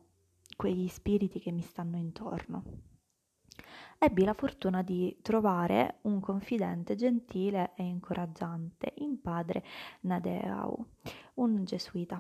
quegli 0.57 0.89
spiriti 0.89 1.41
che 1.41 1.53
mi 1.53 1.63
stanno 1.63 1.97
intorno? 1.97 2.89
Ebbi 4.03 4.25
la 4.25 4.33
fortuna 4.33 4.81
di 4.81 5.19
trovare 5.21 5.99
un 6.03 6.21
confidente 6.21 6.95
gentile 6.95 7.73
e 7.77 7.83
incoraggiante 7.83 8.95
in 8.97 9.21
padre 9.21 9.63
Nadeau, 10.01 10.87
un 11.35 11.65
gesuita. 11.65 12.19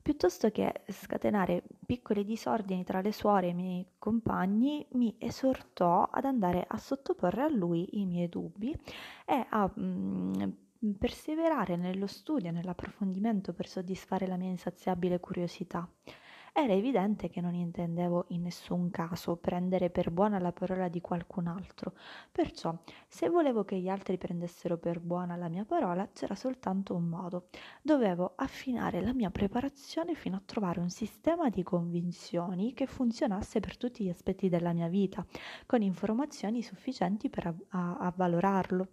Piuttosto 0.00 0.50
che 0.50 0.84
scatenare 0.88 1.64
piccoli 1.84 2.24
disordini 2.24 2.82
tra 2.82 3.02
le 3.02 3.12
suore 3.12 3.48
e 3.48 3.50
i 3.50 3.54
miei 3.54 3.86
compagni, 3.98 4.86
mi 4.92 5.14
esortò 5.18 6.04
ad 6.10 6.24
andare 6.24 6.64
a 6.66 6.78
sottoporre 6.78 7.42
a 7.42 7.50
lui 7.50 8.00
i 8.00 8.06
miei 8.06 8.30
dubbi 8.30 8.74
e 9.26 9.46
a 9.50 9.70
mm, 9.78 10.32
perseverare 10.98 11.76
nello 11.76 12.06
studio 12.06 12.48
e 12.48 12.52
nell'approfondimento 12.52 13.52
per 13.52 13.68
soddisfare 13.68 14.26
la 14.26 14.36
mia 14.36 14.48
insaziabile 14.48 15.20
curiosità. 15.20 15.86
Era 16.58 16.72
evidente 16.72 17.28
che 17.28 17.42
non 17.42 17.52
intendevo 17.54 18.24
in 18.28 18.40
nessun 18.40 18.88
caso 18.90 19.36
prendere 19.36 19.90
per 19.90 20.10
buona 20.10 20.38
la 20.38 20.52
parola 20.52 20.88
di 20.88 21.02
qualcun 21.02 21.48
altro, 21.48 21.92
perciò 22.32 22.74
se 23.06 23.28
volevo 23.28 23.62
che 23.66 23.76
gli 23.78 23.90
altri 23.90 24.16
prendessero 24.16 24.78
per 24.78 25.00
buona 25.00 25.36
la 25.36 25.48
mia 25.48 25.66
parola 25.66 26.08
c'era 26.14 26.34
soltanto 26.34 26.94
un 26.94 27.04
modo. 27.04 27.48
Dovevo 27.82 28.32
affinare 28.36 29.02
la 29.02 29.12
mia 29.12 29.30
preparazione 29.30 30.14
fino 30.14 30.36
a 30.36 30.42
trovare 30.42 30.80
un 30.80 30.88
sistema 30.88 31.50
di 31.50 31.62
convinzioni 31.62 32.72
che 32.72 32.86
funzionasse 32.86 33.60
per 33.60 33.76
tutti 33.76 34.04
gli 34.04 34.08
aspetti 34.08 34.48
della 34.48 34.72
mia 34.72 34.88
vita, 34.88 35.26
con 35.66 35.82
informazioni 35.82 36.62
sufficienti 36.62 37.28
per 37.28 37.54
avvalorarlo. 37.68 38.88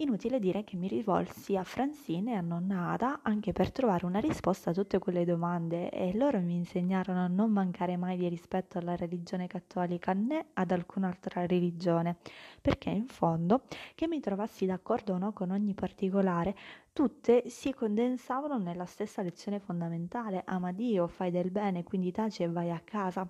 Inutile 0.00 0.38
dire 0.38 0.64
che 0.64 0.76
mi 0.76 0.88
rivolsi 0.88 1.58
a 1.58 1.62
Francine 1.62 2.32
e 2.32 2.36
a 2.36 2.40
nonna 2.40 2.88
Ada 2.92 3.20
anche 3.22 3.52
per 3.52 3.70
trovare 3.70 4.06
una 4.06 4.18
risposta 4.18 4.70
a 4.70 4.72
tutte 4.72 4.98
quelle 4.98 5.26
domande 5.26 5.90
e 5.90 6.16
loro 6.16 6.40
mi 6.40 6.54
insegnarono 6.54 7.22
a 7.22 7.26
non 7.26 7.50
mancare 7.50 7.98
mai 7.98 8.16
di 8.16 8.26
rispetto 8.26 8.78
alla 8.78 8.96
religione 8.96 9.46
cattolica 9.46 10.14
né 10.14 10.46
ad 10.54 10.70
alcun'altra 10.70 11.44
religione, 11.44 12.16
perché 12.62 12.88
in 12.88 13.08
fondo, 13.08 13.64
che 13.94 14.08
mi 14.08 14.20
trovassi 14.20 14.64
d'accordo 14.64 15.12
o 15.12 15.18
no 15.18 15.34
con 15.34 15.50
ogni 15.50 15.74
particolare, 15.74 16.56
tutte 16.94 17.50
si 17.50 17.74
condensavano 17.74 18.56
nella 18.56 18.86
stessa 18.86 19.20
lezione 19.20 19.58
fondamentale, 19.58 20.42
ama 20.46 20.72
Dio, 20.72 21.08
fai 21.08 21.30
del 21.30 21.50
bene, 21.50 21.84
quindi 21.84 22.10
taci 22.10 22.42
e 22.42 22.48
vai 22.48 22.70
a 22.70 22.80
casa. 22.82 23.28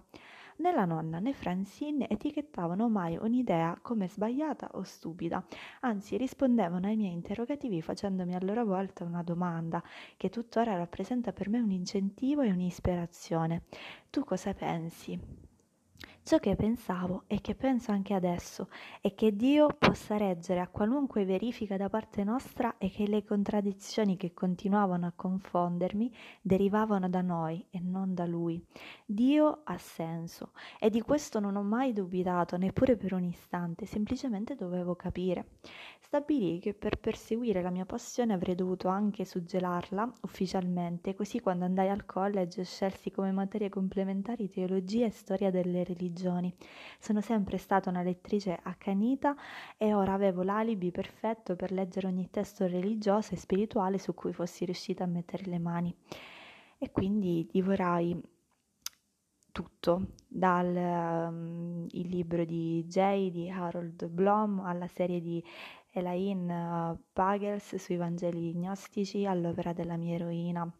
Né 0.60 0.72
la 0.72 0.84
nonna 0.84 1.20
né 1.20 1.32
Francine 1.32 2.06
etichettavano 2.06 2.90
mai 2.90 3.16
un'idea 3.16 3.78
come 3.80 4.08
sbagliata 4.08 4.68
o 4.74 4.82
stupida, 4.82 5.42
anzi 5.80 6.18
rispondevano 6.18 6.86
ai 6.86 6.96
miei 6.96 7.12
interrogativi 7.14 7.80
facendomi 7.80 8.34
a 8.34 8.40
loro 8.42 8.66
volta 8.66 9.04
una 9.04 9.22
domanda 9.22 9.82
che 10.18 10.28
tuttora 10.28 10.76
rappresenta 10.76 11.32
per 11.32 11.48
me 11.48 11.60
un 11.60 11.70
incentivo 11.70 12.42
e 12.42 12.50
un'ispirazione. 12.50 13.62
Tu 14.10 14.22
cosa 14.22 14.52
pensi? 14.52 15.18
Ciò 16.22 16.38
che 16.38 16.54
pensavo 16.54 17.24
e 17.26 17.40
che 17.40 17.56
penso 17.56 17.90
anche 17.90 18.14
adesso 18.14 18.68
è 19.00 19.14
che 19.14 19.34
Dio 19.34 19.66
possa 19.76 20.16
reggere 20.16 20.60
a 20.60 20.68
qualunque 20.68 21.24
verifica 21.24 21.76
da 21.76 21.88
parte 21.88 22.22
nostra 22.22 22.76
e 22.78 22.88
che 22.88 23.08
le 23.08 23.24
contraddizioni 23.24 24.16
che 24.16 24.32
continuavano 24.32 25.06
a 25.06 25.12
confondermi 25.16 26.14
derivavano 26.40 27.08
da 27.08 27.20
noi 27.20 27.66
e 27.70 27.80
non 27.80 28.14
da 28.14 28.26
Lui. 28.26 28.64
Dio 29.04 29.62
ha 29.64 29.78
senso 29.78 30.52
e 30.78 30.88
di 30.88 31.00
questo 31.00 31.40
non 31.40 31.56
ho 31.56 31.62
mai 31.62 31.92
dubitato 31.92 32.56
neppure 32.56 32.96
per 32.96 33.14
un 33.14 33.24
istante, 33.24 33.84
semplicemente 33.86 34.54
dovevo 34.54 34.94
capire. 34.94 35.58
Stabilì 35.98 36.60
che 36.60 36.74
per 36.74 36.98
perseguire 36.98 37.62
la 37.62 37.70
mia 37.70 37.86
passione 37.86 38.34
avrei 38.34 38.54
dovuto 38.54 38.88
anche 38.88 39.24
suggelarla 39.24 40.12
ufficialmente, 40.22 41.14
così 41.14 41.40
quando 41.40 41.64
andai 41.64 41.88
al 41.88 42.04
college 42.04 42.64
scelsi 42.64 43.10
come 43.10 43.32
materie 43.32 43.68
complementari 43.68 44.48
teologia 44.48 45.06
e 45.06 45.10
storia 45.10 45.50
delle 45.50 45.82
religioni. 45.82 46.09
Sono 46.98 47.20
sempre 47.20 47.58
stata 47.58 47.90
una 47.90 48.02
lettrice 48.02 48.58
accanita 48.62 49.34
e 49.76 49.94
ora 49.94 50.12
avevo 50.12 50.42
l'alibi 50.42 50.90
perfetto 50.90 51.56
per 51.56 51.72
leggere 51.72 52.06
ogni 52.06 52.30
testo 52.30 52.66
religioso 52.66 53.34
e 53.34 53.36
spirituale 53.36 53.98
su 53.98 54.14
cui 54.14 54.32
fossi 54.32 54.64
riuscita 54.64 55.04
a 55.04 55.08
mettere 55.08 55.44
le 55.46 55.58
mani. 55.58 55.94
E 56.78 56.90
quindi 56.90 57.46
divorai 57.50 58.20
tutto, 59.52 60.12
dal 60.26 60.74
um, 61.32 61.86
libro 61.90 62.44
di 62.44 62.84
Jay 62.86 63.30
di 63.30 63.50
Harold 63.50 64.06
Blom 64.06 64.60
alla 64.60 64.86
serie 64.86 65.20
di 65.20 65.44
Elaine 65.92 66.90
uh, 66.92 66.98
Pagels 67.12 67.74
sui 67.76 67.96
Vangeli 67.96 68.54
gnostici 68.54 69.26
all'opera 69.26 69.72
della 69.72 69.96
mia 69.96 70.14
eroina 70.14 70.70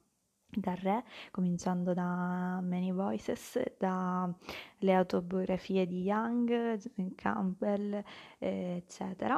dal 0.51 0.77
re, 0.77 1.05
cominciando 1.31 1.95
da 1.95 2.61
Many 2.63 2.93
Voices, 2.93 3.61
dalle 3.79 4.95
autobiografie 4.95 5.87
di 5.87 6.03
Young, 6.03 7.15
Campbell, 7.15 8.03
eccetera. 8.39 9.37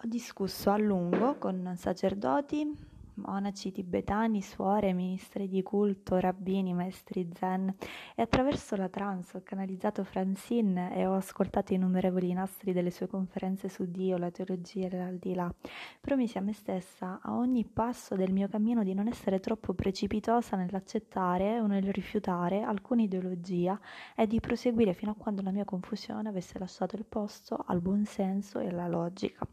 Ho 0.00 0.06
discusso 0.06 0.70
a 0.70 0.76
lungo 0.76 1.38
con 1.38 1.74
sacerdoti, 1.76 2.97
monaci 3.18 3.72
tibetani, 3.72 4.40
suore, 4.40 4.92
ministri 4.92 5.48
di 5.48 5.62
culto, 5.62 6.18
rabbini, 6.18 6.72
maestri 6.72 7.28
zen 7.34 7.74
e 8.14 8.22
attraverso 8.22 8.76
la 8.76 8.88
trance 8.88 9.36
ho 9.36 9.42
canalizzato 9.42 10.04
Francine 10.04 10.94
e 10.94 11.06
ho 11.06 11.14
ascoltato 11.14 11.74
innumerevoli 11.74 12.32
nastri 12.32 12.72
delle 12.72 12.90
sue 12.90 13.06
conferenze 13.06 13.68
su 13.68 13.90
Dio, 13.90 14.16
la 14.16 14.30
teologia 14.30 14.86
e 14.86 14.96
l'aldilà. 14.96 15.52
Promisi 16.00 16.38
a 16.38 16.40
me 16.40 16.52
stessa 16.52 17.20
a 17.22 17.36
ogni 17.36 17.64
passo 17.64 18.14
del 18.14 18.32
mio 18.32 18.48
cammino 18.48 18.82
di 18.82 18.94
non 18.94 19.08
essere 19.08 19.40
troppo 19.40 19.74
precipitosa 19.74 20.56
nell'accettare 20.56 21.60
o 21.60 21.66
nel 21.66 21.92
rifiutare 21.92 22.62
alcuna 22.62 23.02
ideologia 23.02 23.78
e 24.14 24.26
di 24.26 24.40
proseguire 24.40 24.94
fino 24.94 25.12
a 25.12 25.14
quando 25.14 25.42
la 25.42 25.50
mia 25.50 25.64
confusione 25.64 26.28
avesse 26.28 26.58
lasciato 26.58 26.96
il 26.96 27.04
posto 27.04 27.64
al 27.66 27.80
buon 27.80 28.04
senso 28.04 28.60
e 28.60 28.68
alla 28.68 28.88
logica. 28.88 29.46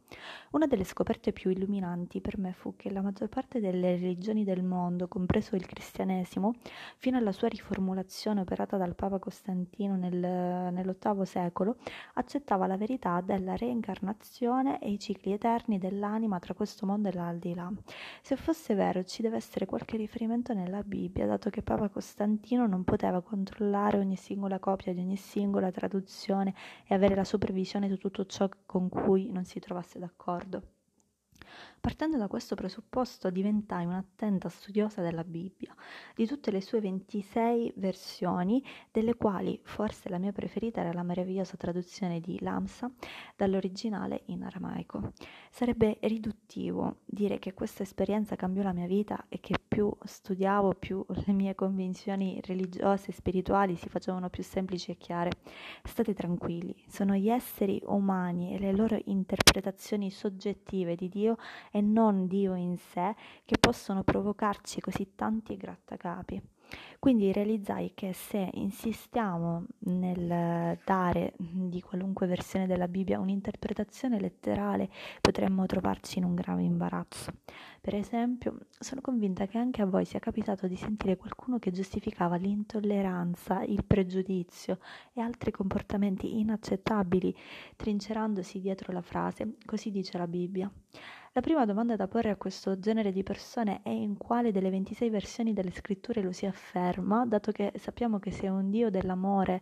Una 0.51 0.67
delle 0.67 0.83
scoperte 0.83 1.33
più 1.33 1.49
illuminanti 1.49 2.21
per 2.21 2.37
me 2.37 2.53
fu 2.53 2.75
che 2.75 2.91
la 2.91 3.01
maggior 3.01 3.29
parte 3.29 3.54
parte 3.55 3.59
delle 3.59 3.95
religioni 3.95 4.43
del 4.43 4.63
mondo, 4.63 5.07
compreso 5.07 5.55
il 5.55 5.65
cristianesimo, 5.65 6.55
fino 6.97 7.17
alla 7.17 7.31
sua 7.31 7.47
riformulazione 7.47 8.41
operata 8.41 8.77
dal 8.77 8.95
Papa 8.95 9.19
Costantino 9.19 9.95
nel, 9.95 10.15
nell'VIII 10.15 11.25
secolo, 11.25 11.77
accettava 12.15 12.67
la 12.67 12.77
verità 12.77 13.21
della 13.21 13.55
reincarnazione 13.55 14.79
e 14.79 14.91
i 14.91 14.99
cicli 14.99 15.31
eterni 15.31 15.77
dell'anima 15.77 16.39
tra 16.39 16.53
questo 16.53 16.85
mondo 16.85 17.07
e 17.09 17.13
l'aldilà. 17.13 17.71
Se 18.21 18.35
fosse 18.35 18.73
vero, 18.75 19.03
ci 19.03 19.21
deve 19.21 19.37
essere 19.37 19.65
qualche 19.65 19.97
riferimento 19.97 20.53
nella 20.53 20.83
Bibbia, 20.83 21.25
dato 21.25 21.49
che 21.49 21.61
Papa 21.61 21.89
Costantino 21.89 22.67
non 22.67 22.83
poteva 22.83 23.21
controllare 23.21 23.97
ogni 23.97 24.17
singola 24.17 24.59
copia 24.59 24.93
di 24.93 24.99
ogni 24.99 25.17
singola 25.17 25.71
traduzione 25.71 26.53
e 26.85 26.93
avere 26.93 27.15
la 27.15 27.23
supervisione 27.23 27.87
su 27.87 27.97
tutto 27.97 28.25
ciò 28.25 28.49
con 28.65 28.89
cui 28.89 29.31
non 29.31 29.45
si 29.45 29.59
trovasse 29.59 29.99
d'accordo. 29.99 30.74
Partendo 31.79 32.17
da 32.17 32.27
questo 32.27 32.55
presupposto 32.55 33.29
diventai 33.29 33.85
un'attenta 33.85 34.49
studiosa 34.49 35.01
della 35.01 35.23
Bibbia, 35.23 35.75
di 36.15 36.25
tutte 36.25 36.51
le 36.51 36.61
sue 36.61 36.81
26 36.81 37.73
versioni, 37.77 38.63
delle 38.91 39.15
quali 39.15 39.59
forse 39.63 40.09
la 40.09 40.17
mia 40.17 40.31
preferita 40.31 40.81
era 40.81 40.93
la 40.93 41.03
meravigliosa 41.03 41.57
traduzione 41.57 42.19
di 42.19 42.39
Lamsa 42.41 42.91
dall'originale 43.35 44.23
in 44.25 44.43
aramaico. 44.43 45.13
Sarebbe 45.49 45.97
riduttivo 46.01 46.97
dire 47.05 47.39
che 47.39 47.53
questa 47.53 47.83
esperienza 47.83 48.35
cambiò 48.35 48.63
la 48.63 48.73
mia 48.73 48.87
vita 48.87 49.25
e 49.29 49.39
che 49.39 49.55
più 49.67 49.91
studiavo, 50.03 50.73
più 50.75 51.05
le 51.07 51.33
mie 51.33 51.55
convinzioni 51.55 52.39
religiose 52.43 53.09
e 53.09 53.13
spirituali 53.13 53.75
si 53.75 53.89
facevano 53.89 54.29
più 54.29 54.43
semplici 54.43 54.91
e 54.91 54.97
chiare. 54.97 55.31
State 55.83 56.13
tranquilli, 56.13 56.75
sono 56.87 57.15
gli 57.15 57.29
esseri 57.29 57.81
umani 57.85 58.53
e 58.53 58.59
le 58.59 58.71
loro 58.71 58.97
interpretazioni 59.05 60.09
soggettive 60.09 60.95
di 60.95 61.09
Dio 61.09 61.37
e 61.71 61.81
non 61.81 62.27
Dio 62.27 62.55
in 62.55 62.77
sé 62.77 63.15
che 63.43 63.57
possono 63.57 64.03
provocarci 64.03 64.81
così 64.81 65.15
tanti 65.15 65.57
grattacapi. 65.57 66.54
Quindi 66.99 67.31
realizzai 67.31 67.91
che 67.93 68.13
se 68.13 68.49
insistiamo 68.53 69.65
nel 69.79 70.77
dare 70.83 71.33
di 71.37 71.79
qualunque 71.81 72.25
versione 72.25 72.65
della 72.65 72.87
Bibbia 72.87 73.19
un'interpretazione 73.19 74.19
letterale 74.19 74.89
potremmo 75.21 75.65
trovarci 75.67 76.17
in 76.17 76.25
un 76.25 76.33
grave 76.33 76.63
imbarazzo. 76.63 77.31
Per 77.79 77.93
esempio, 77.93 78.57
sono 78.79 79.01
convinta 79.01 79.45
che 79.45 79.59
anche 79.59 79.83
a 79.83 79.85
voi 79.85 80.05
sia 80.05 80.17
capitato 80.17 80.67
di 80.67 80.75
sentire 80.75 81.17
qualcuno 81.17 81.59
che 81.59 81.69
giustificava 81.71 82.37
l'intolleranza, 82.37 83.61
il 83.61 83.83
pregiudizio 83.85 84.79
e 85.13 85.21
altri 85.21 85.51
comportamenti 85.51 86.39
inaccettabili 86.39 87.35
trincerandosi 87.75 88.59
dietro 88.59 88.91
la 88.91 89.01
frase 89.01 89.57
così 89.65 89.91
dice 89.91 90.17
la 90.17 90.27
Bibbia. 90.27 90.71
La 91.37 91.41
prima 91.41 91.65
domanda 91.65 91.97
da 91.97 92.07
porre 92.07 92.29
a 92.29 92.37
questo 92.37 92.79
genere 92.79 93.11
di 93.11 93.21
persone 93.21 93.81
è 93.83 93.89
in 93.89 94.15
quale 94.15 94.53
delle 94.53 94.69
26 94.69 95.09
versioni 95.09 95.51
delle 95.51 95.71
scritture 95.71 96.21
lo 96.21 96.31
si 96.31 96.45
afferma, 96.45 97.25
dato 97.25 97.51
che 97.51 97.73
sappiamo 97.75 98.19
che 98.19 98.31
se 98.31 98.47
un 98.47 98.69
Dio 98.69 98.89
dell'amore, 98.89 99.61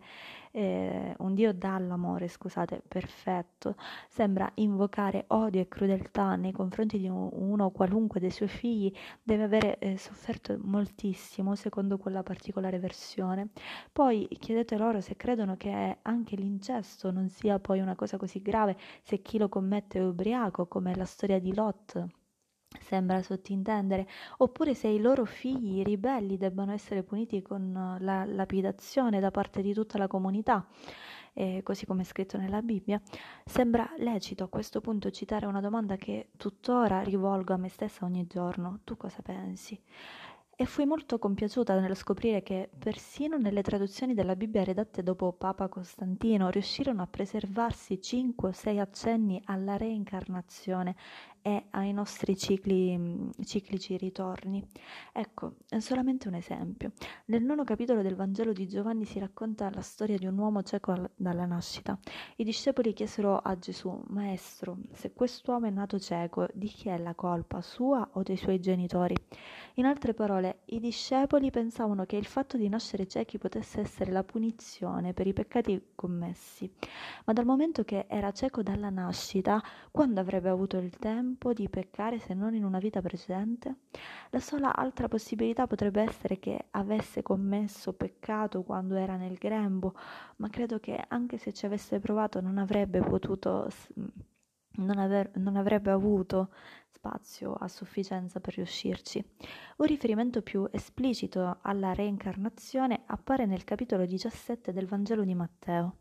eh, 0.52 1.12
un 1.18 1.34
Dio 1.34 1.52
dall'amore, 1.52 2.28
scusate, 2.28 2.80
perfetto, 2.86 3.74
sembra 4.08 4.48
invocare 4.54 5.24
odio 5.26 5.62
e 5.62 5.66
crudeltà 5.66 6.36
nei 6.36 6.52
confronti 6.52 6.96
di 6.96 7.08
uno 7.08 7.64
o 7.64 7.70
qualunque 7.72 8.20
dei 8.20 8.30
suoi 8.30 8.46
figli, 8.46 8.92
deve 9.20 9.42
avere 9.42 9.78
eh, 9.80 9.98
sofferto 9.98 10.56
moltissimo 10.62 11.56
secondo 11.56 11.98
quella 11.98 12.22
particolare 12.22 12.78
versione. 12.78 13.48
Poi 13.92 14.28
chiedete 14.38 14.76
loro 14.76 15.00
se 15.00 15.16
credono 15.16 15.56
che 15.56 15.98
anche 16.02 16.36
l'incesto 16.36 17.10
non 17.10 17.28
sia 17.30 17.58
poi 17.58 17.80
una 17.80 17.96
cosa 17.96 18.16
così 18.16 18.40
grave 18.40 18.76
se 19.02 19.22
chi 19.22 19.38
lo 19.38 19.48
commette 19.48 19.98
è 19.98 20.04
ubriaco, 20.04 20.66
come 20.66 20.94
la 20.94 21.04
storia 21.04 21.40
di 21.40 21.52
Lot 21.52 21.62
Lot 21.64 22.06
sembra 22.80 23.22
sottintendere, 23.22 24.06
oppure 24.38 24.74
se 24.74 24.88
i 24.88 25.00
loro 25.00 25.24
figli 25.24 25.82
ribelli 25.82 26.36
debbano 26.36 26.72
essere 26.72 27.02
puniti 27.02 27.40
con 27.40 27.96
la 28.00 28.24
lapidazione 28.24 29.20
da 29.20 29.30
parte 29.30 29.62
di 29.62 29.72
tutta 29.72 29.96
la 29.96 30.06
comunità, 30.08 30.66
eh, 31.34 31.62
così 31.62 31.86
come 31.86 32.02
è 32.02 32.04
scritto 32.04 32.36
nella 32.36 32.62
Bibbia, 32.62 33.00
sembra 33.44 33.88
lecito 33.98 34.44
a 34.44 34.48
questo 34.48 34.80
punto 34.80 35.10
citare 35.10 35.46
una 35.46 35.60
domanda 35.60 35.96
che 35.96 36.30
tuttora 36.36 37.02
rivolgo 37.02 37.54
a 37.54 37.56
me 37.56 37.68
stessa 37.68 38.04
ogni 38.04 38.26
giorno. 38.26 38.80
Tu 38.84 38.96
cosa 38.96 39.22
pensi? 39.22 39.80
E 40.56 40.66
fui 40.66 40.86
molto 40.86 41.18
compiaciuta 41.18 41.80
nello 41.80 41.96
scoprire 41.96 42.44
che 42.44 42.70
persino 42.78 43.36
nelle 43.38 43.62
traduzioni 43.62 44.14
della 44.14 44.36
Bibbia 44.36 44.62
redatte 44.62 45.02
dopo 45.02 45.32
Papa 45.32 45.66
Costantino 45.66 46.48
riuscirono 46.48 47.02
a 47.02 47.08
preservarsi 47.08 48.00
cinque 48.00 48.50
o 48.50 48.52
sei 48.52 48.78
accenni 48.78 49.42
alla 49.46 49.76
reincarnazione 49.76 50.94
e 51.46 51.66
ai 51.72 51.92
nostri 51.92 52.38
cicli, 52.38 52.96
mm, 52.96 53.28
ciclici 53.44 53.98
ritorni. 53.98 54.66
Ecco, 55.12 55.56
è 55.68 55.78
solamente 55.78 56.26
un 56.26 56.32
esempio. 56.36 56.92
Nel 57.26 57.42
nono 57.42 57.64
capitolo 57.64 58.00
del 58.00 58.14
Vangelo 58.14 58.54
di 58.54 58.66
Giovanni 58.66 59.04
si 59.04 59.18
racconta 59.18 59.68
la 59.68 59.82
storia 59.82 60.16
di 60.16 60.24
un 60.24 60.38
uomo 60.38 60.62
cieco 60.62 61.10
dalla 61.14 61.44
nascita. 61.44 61.98
I 62.36 62.44
discepoli 62.44 62.94
chiesero 62.94 63.36
a 63.36 63.58
Gesù, 63.58 64.04
Maestro, 64.06 64.78
se 64.92 65.12
quest'uomo 65.12 65.66
è 65.66 65.70
nato 65.70 65.98
cieco, 65.98 66.48
di 66.54 66.68
chi 66.68 66.88
è 66.88 66.96
la 66.96 67.14
colpa, 67.14 67.60
sua 67.60 68.08
o 68.12 68.22
dei 68.22 68.38
suoi 68.38 68.58
genitori? 68.58 69.14
In 69.74 69.84
altre 69.84 70.14
parole, 70.14 70.60
i 70.66 70.80
discepoli 70.80 71.50
pensavano 71.50 72.06
che 72.06 72.16
il 72.16 72.24
fatto 72.24 72.56
di 72.56 72.70
nascere 72.70 73.06
ciechi 73.06 73.36
potesse 73.36 73.80
essere 73.80 74.12
la 74.12 74.24
punizione 74.24 75.12
per 75.12 75.26
i 75.26 75.34
peccati 75.34 75.90
commessi, 75.94 76.72
ma 77.26 77.34
dal 77.34 77.44
momento 77.44 77.84
che 77.84 78.06
era 78.08 78.32
cieco 78.32 78.62
dalla 78.62 78.88
nascita, 78.88 79.62
quando 79.90 80.20
avrebbe 80.20 80.48
avuto 80.48 80.78
il 80.78 80.96
tempo 80.96 81.32
di 81.52 81.68
peccare 81.68 82.18
se 82.18 82.34
non 82.34 82.54
in 82.54 82.64
una 82.64 82.78
vita 82.78 83.00
precedente? 83.00 83.76
La 84.30 84.40
sola 84.40 84.74
altra 84.74 85.08
possibilità 85.08 85.66
potrebbe 85.66 86.02
essere 86.02 86.38
che 86.38 86.66
avesse 86.70 87.22
commesso 87.22 87.92
peccato 87.92 88.62
quando 88.62 88.94
era 88.94 89.16
nel 89.16 89.34
grembo, 89.34 89.94
ma 90.36 90.48
credo 90.48 90.78
che 90.80 91.04
anche 91.08 91.38
se 91.38 91.52
ci 91.52 91.66
avesse 91.66 91.98
provato 92.00 92.40
non 92.40 92.58
avrebbe 92.58 93.00
potuto 93.00 93.68
non, 94.76 94.98
aver, 94.98 95.30
non, 95.36 95.56
avrebbe 95.56 95.90
avuto 95.90 96.50
spazio 96.88 97.52
a 97.52 97.68
sufficienza 97.68 98.40
per 98.40 98.54
riuscirci. 98.54 99.24
Un 99.76 99.86
riferimento 99.86 100.42
più 100.42 100.66
esplicito 100.70 101.58
alla 101.62 101.92
reincarnazione 101.92 103.02
appare 103.06 103.46
nel 103.46 103.64
capitolo 103.64 104.06
17 104.06 104.72
del 104.72 104.86
Vangelo 104.86 105.24
di 105.24 105.34
Matteo. 105.34 105.98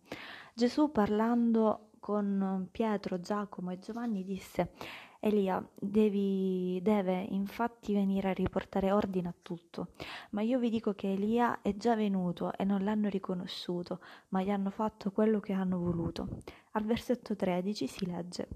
Gesù 0.53 0.91
parlando 0.91 1.89
con 1.99 2.67
Pietro, 2.69 3.19
Giacomo 3.19 3.71
e 3.71 3.79
Giovanni 3.79 4.23
disse 4.23 4.73
Elia 5.25 5.65
devi, 5.73 6.81
deve 6.83 7.25
infatti 7.29 7.93
venire 7.93 8.31
a 8.31 8.33
riportare 8.33 8.91
ordine 8.91 9.29
a 9.29 9.33
tutto, 9.41 9.93
ma 10.31 10.41
io 10.41 10.59
vi 10.59 10.69
dico 10.69 10.93
che 10.93 11.13
Elia 11.13 11.61
è 11.61 11.77
già 11.77 11.95
venuto 11.95 12.51
e 12.57 12.65
non 12.65 12.83
l'hanno 12.83 13.07
riconosciuto, 13.07 14.01
ma 14.29 14.41
gli 14.41 14.49
hanno 14.49 14.69
fatto 14.69 15.11
quello 15.11 15.39
che 15.39 15.53
hanno 15.53 15.79
voluto. 15.79 16.27
Al 16.71 16.83
versetto 16.83 17.37
13 17.37 17.87
si 17.87 18.05
legge 18.05 18.47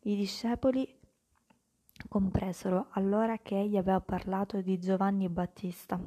I 0.00 0.16
discepoli 0.16 0.98
compresero 2.08 2.88
allora 2.90 3.38
che 3.38 3.60
egli 3.60 3.76
aveva 3.76 4.00
parlato 4.00 4.60
di 4.62 4.80
Giovanni 4.80 5.28
Battista. 5.28 6.00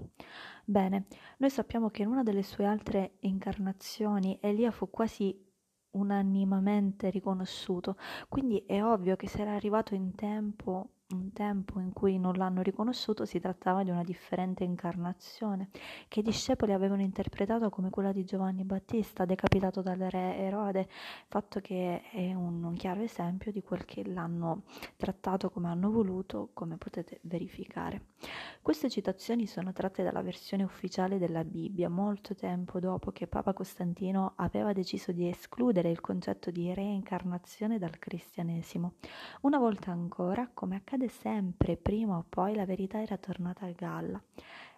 Bene, 0.65 1.05
noi 1.37 1.49
sappiamo 1.49 1.89
che 1.89 2.01
in 2.01 2.09
una 2.09 2.23
delle 2.23 2.43
sue 2.43 2.65
altre 2.65 3.13
incarnazioni 3.21 4.37
Elia 4.41 4.71
fu 4.71 4.89
quasi 4.89 5.51
unanimamente 5.93 7.09
riconosciuto, 7.09 7.97
quindi 8.29 8.63
è 8.65 8.83
ovvio 8.83 9.15
che 9.15 9.27
se 9.27 9.41
era 9.41 9.53
arrivato 9.53 9.95
in 9.95 10.13
tempo 10.15 10.89
un 11.13 11.31
tempo 11.31 11.79
in 11.79 11.93
cui 11.93 12.17
non 12.17 12.33
l'hanno 12.35 12.61
riconosciuto 12.61 13.25
si 13.25 13.39
trattava 13.39 13.83
di 13.83 13.91
una 13.91 14.03
differente 14.03 14.63
incarnazione, 14.63 15.69
che 16.07 16.19
i 16.19 16.23
discepoli 16.23 16.73
avevano 16.73 17.01
interpretato 17.01 17.69
come 17.69 17.89
quella 17.89 18.11
di 18.11 18.25
Giovanni 18.25 18.63
Battista, 18.63 19.25
decapitato 19.25 19.81
dal 19.81 19.97
re 19.97 20.37
Erode, 20.37 20.87
fatto 21.27 21.59
che 21.59 22.01
è 22.09 22.33
un, 22.33 22.63
un 22.63 22.73
chiaro 22.75 23.01
esempio 23.01 23.51
di 23.51 23.61
quel 23.61 23.85
che 23.85 24.03
l'hanno 24.05 24.63
trattato 24.97 25.49
come 25.49 25.67
hanno 25.69 25.91
voluto, 25.91 26.49
come 26.53 26.77
potete 26.77 27.19
verificare. 27.23 28.12
Queste 28.61 28.89
citazioni 28.89 29.45
sono 29.45 29.73
tratte 29.73 30.03
dalla 30.03 30.21
versione 30.21 30.63
ufficiale 30.63 31.17
della 31.17 31.43
Bibbia, 31.43 31.89
molto 31.89 32.33
tempo 32.33 32.79
dopo 32.79 33.11
che 33.11 33.27
Papa 33.27 33.53
Costantino 33.53 34.33
aveva 34.37 34.71
deciso 34.71 35.11
di 35.11 35.27
escludere 35.27 35.89
il 35.89 35.99
concetto 35.99 36.49
di 36.49 36.73
reincarnazione 36.73 37.77
dal 37.77 37.99
cristianesimo. 37.99 38.93
Una 39.41 39.57
volta 39.57 39.91
ancora, 39.91 40.49
come 40.53 40.77
accade 40.77 41.09
sempre, 41.09 41.75
prima 41.75 42.17
o 42.17 42.25
poi 42.27 42.55
la 42.55 42.65
verità 42.65 43.01
era 43.01 43.17
tornata 43.17 43.65
a 43.65 43.71
galla. 43.71 44.21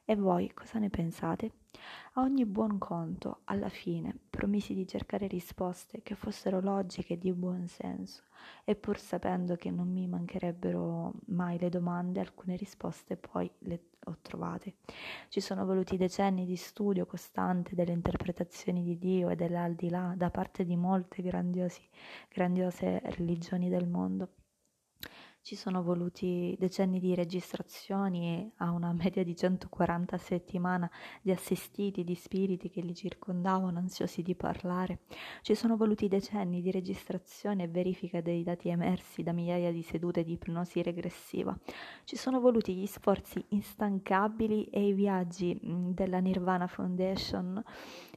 E 0.08 0.16
voi 0.16 0.54
cosa 0.54 0.78
ne 0.78 0.92
pensate? 0.92 1.52
A 2.14 2.22
ogni 2.22 2.46
buon 2.46 2.78
conto, 2.78 3.40
alla 3.46 3.70
fine, 3.70 4.16
promisi 4.30 4.76
di 4.76 4.88
cercare 4.88 5.26
risposte 5.26 6.04
che 6.04 6.14
fossero 6.14 6.62
logiche 6.62 7.14
e 7.14 7.18
di 7.18 7.34
buon 7.34 7.68
senso, 7.68 8.22
e 8.64 8.76
pur 8.76 9.00
sapendo 9.00 9.56
che 9.56 9.72
non 9.72 9.92
mi 9.92 10.06
mancherebbero 10.06 11.12
mai 11.30 11.58
le 11.58 11.70
domande, 11.70 12.20
alcune 12.20 12.56
risposte 12.56 13.18
poi 13.18 13.50
le 13.60 13.86
ho 14.04 14.18
trovate. 14.22 14.76
Ci 15.28 15.40
sono 15.40 15.66
voluti 15.66 15.98
decenni 15.98 16.46
di 16.46 16.56
studio 16.56 17.08
costante 17.08 17.74
delle 17.74 17.94
interpretazioni 17.94 18.84
di 18.84 19.00
Dio 19.00 19.30
e 19.30 19.36
dell'aldilà 19.36 20.14
da 20.16 20.30
parte 20.30 20.66
di 20.66 20.76
molte 20.76 21.24
grandiose 21.24 23.02
religioni 23.06 23.70
del 23.70 23.88
mondo 23.88 24.30
ci 25.46 25.56
sono 25.56 25.84
voluti 25.84 26.56
decenni 26.58 27.00
di 27.00 27.14
registrazioni 27.14 28.52
a 28.58 28.72
una 28.72 28.92
media 28.98 29.24
di 29.24 29.36
140 29.36 30.16
a 30.16 30.18
settimana 30.18 30.90
di 31.22 31.30
assistiti, 31.30 32.04
di 32.04 32.16
spiriti 32.16 32.68
che 32.68 32.82
li 32.82 32.96
circondavano, 32.96 33.78
ansiosi 33.78 34.24
di 34.24 34.34
parlare. 34.34 35.02
Ci 35.44 35.54
sono 35.54 35.78
voluti 35.78 36.08
decenni 36.08 36.64
di 36.64 36.72
registrazione 36.72 37.66
e 37.66 37.68
verifica 37.68 38.22
dei 38.22 38.42
dati 38.42 38.70
emersi 38.70 39.22
da 39.22 39.34
migliaia 39.34 39.72
di 39.72 39.84
sedute 39.84 40.24
di 40.24 40.32
ipnosi 40.32 40.82
regressiva. 40.82 41.56
Ci 42.06 42.16
sono 42.16 42.40
voluti 42.40 42.74
gli 42.74 42.88
sforzi 42.88 43.46
instancabili 43.50 44.64
e 44.72 44.88
i 44.88 44.94
viaggi 44.94 45.60
della 45.62 46.18
Nirvana 46.18 46.66
Foundation 46.66 47.64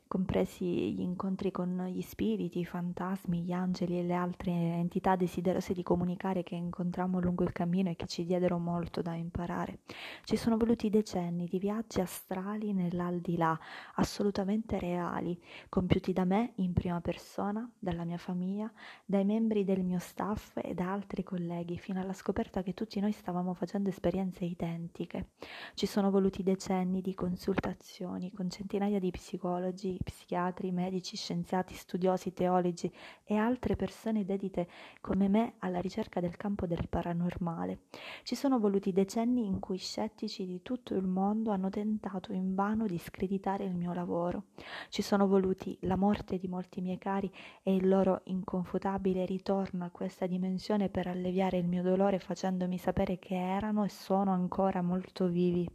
compresi 0.09 0.95
gli 0.95 1.01
incontri 1.01 1.51
con 1.51 1.87
gli 1.93 2.01
spiriti, 2.01 2.61
i 2.61 2.65
fantasmi, 2.65 3.43
gli 3.43 3.53
angeli 3.53 3.99
e 3.99 4.03
le 4.03 4.15
altre 4.15 4.51
entità 4.51 5.15
desiderose 5.15 5.75
di 5.75 5.83
comunicare 5.83 6.43
che 6.43 6.55
incontrammo 6.55 7.21
lungo 7.21 7.45
il 7.45 7.53
cammino 7.53 7.91
e 7.91 7.97
che 7.97 8.07
ci 8.07 8.25
diedero 8.25 8.59
molto 8.59 9.03
da 9.03 9.15
imparare. 9.15 9.81
Ci 10.25 10.37
sono 10.37 10.57
voluti 10.57 10.89
decenni 10.89 11.47
di 11.47 11.59
viaggi 11.59 12.01
astrali 12.01 12.73
nell'aldilà, 12.73 13.57
assolutamente 13.97 14.79
reali, 14.79 15.39
compiuti 15.69 16.13
da 16.15 16.25
me 16.25 16.53
in 16.57 16.73
prima 16.73 17.01
persona, 17.03 17.71
dalla 17.79 18.05
mia 18.05 18.19
famiglia, 18.19 18.73
dai 19.05 19.25
membri 19.27 19.65
del 19.65 19.85
mio 19.85 19.99
staff 19.99 20.57
e 20.57 20.73
da 20.73 20.91
altri 20.91 21.23
colleghi, 21.23 21.77
fino 21.77 22.01
alla 22.01 22.15
scoperta 22.15 22.63
che 22.63 22.73
tutti 22.73 22.99
noi 22.99 23.13
stavamo 23.13 23.53
facendo 23.53 23.91
esperienze 23.91 24.47
identiche. 24.47 25.33
Ci 25.75 25.85
sono 25.85 26.11
voluti 26.11 26.43
decenni 26.43 27.03
di 27.03 27.15
consultazioni 27.15 28.33
con 28.33 28.49
centinaia 28.49 28.99
di 28.99 29.11
psicologi, 29.11 29.98
psichiatri, 30.03 30.71
medici, 30.71 31.17
scienziati, 31.17 31.75
studiosi, 31.75 32.33
teologi 32.33 32.93
e 33.25 33.37
altre 33.37 33.77
persone 33.77 34.25
dedite 34.25 34.69
come 35.01 35.29
me 35.29 35.55
alla 35.59 35.81
ricerca 35.81 36.21
del 36.21 36.37
campo 36.37 36.67
del 36.67 36.89
paranormale. 36.89 37.81
Ci 38.23 38.35
sono 38.35 38.59
voluti 38.59 38.93
decenni 38.93 39.47
in 39.47 39.59
cui 39.61 39.79
scettici 39.79 40.47
di 40.47 40.63
tutto 40.63 40.95
il 40.95 41.07
mondo 41.07 41.51
hanno 41.51 41.71
tentato 41.71 42.33
invano 42.33 42.87
di 42.87 42.99
screditare 42.99 43.65
il 43.65 43.75
mio 43.75 43.93
lavoro. 43.93 44.45
Ci 44.89 45.03
sono 45.03 45.27
voluti 45.27 45.77
la 45.83 45.97
morte 45.97 46.39
di 46.39 46.49
molti 46.49 46.81
miei 46.81 46.99
cari 46.99 47.31
e 47.63 47.75
il 47.75 47.89
loro 47.89 48.23
inconfutabile 48.25 49.25
ritorno 49.27 49.85
a 49.85 49.91
questa 49.91 50.27
dimensione 50.27 50.89
per 50.89 51.07
alleviare 51.07 51.59
il 51.59 51.67
mio 51.67 51.83
dolore 51.83 52.19
facendomi 52.19 52.79
sapere 52.79 53.19
che 53.19 53.37
erano 53.37 53.85
e 53.85 53.89
sono 53.89 54.33
ancora 54.33 54.83
molto 54.83 55.27
vivi. 55.27 55.69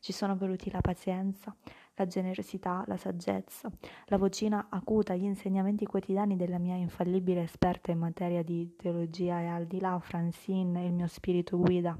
Ci 0.00 0.12
sono 0.12 0.36
voluti 0.36 0.70
la 0.70 0.80
pazienza, 0.80 1.54
la 1.94 2.06
generosità, 2.06 2.84
la 2.86 2.96
saggezza, 2.96 3.70
la 4.06 4.18
vocina 4.18 4.66
acuta, 4.70 5.14
gli 5.14 5.24
insegnamenti 5.24 5.86
quotidiani 5.86 6.36
della 6.36 6.58
mia 6.58 6.74
infallibile 6.74 7.42
esperta 7.42 7.90
in 7.90 7.98
materia 7.98 8.42
di 8.42 8.74
teologia 8.76 9.40
e 9.40 9.46
al 9.46 9.66
di 9.66 9.80
là, 9.80 9.98
Francine, 10.00 10.86
il 10.86 10.92
mio 10.92 11.06
spirito 11.06 11.58
guida. 11.58 11.96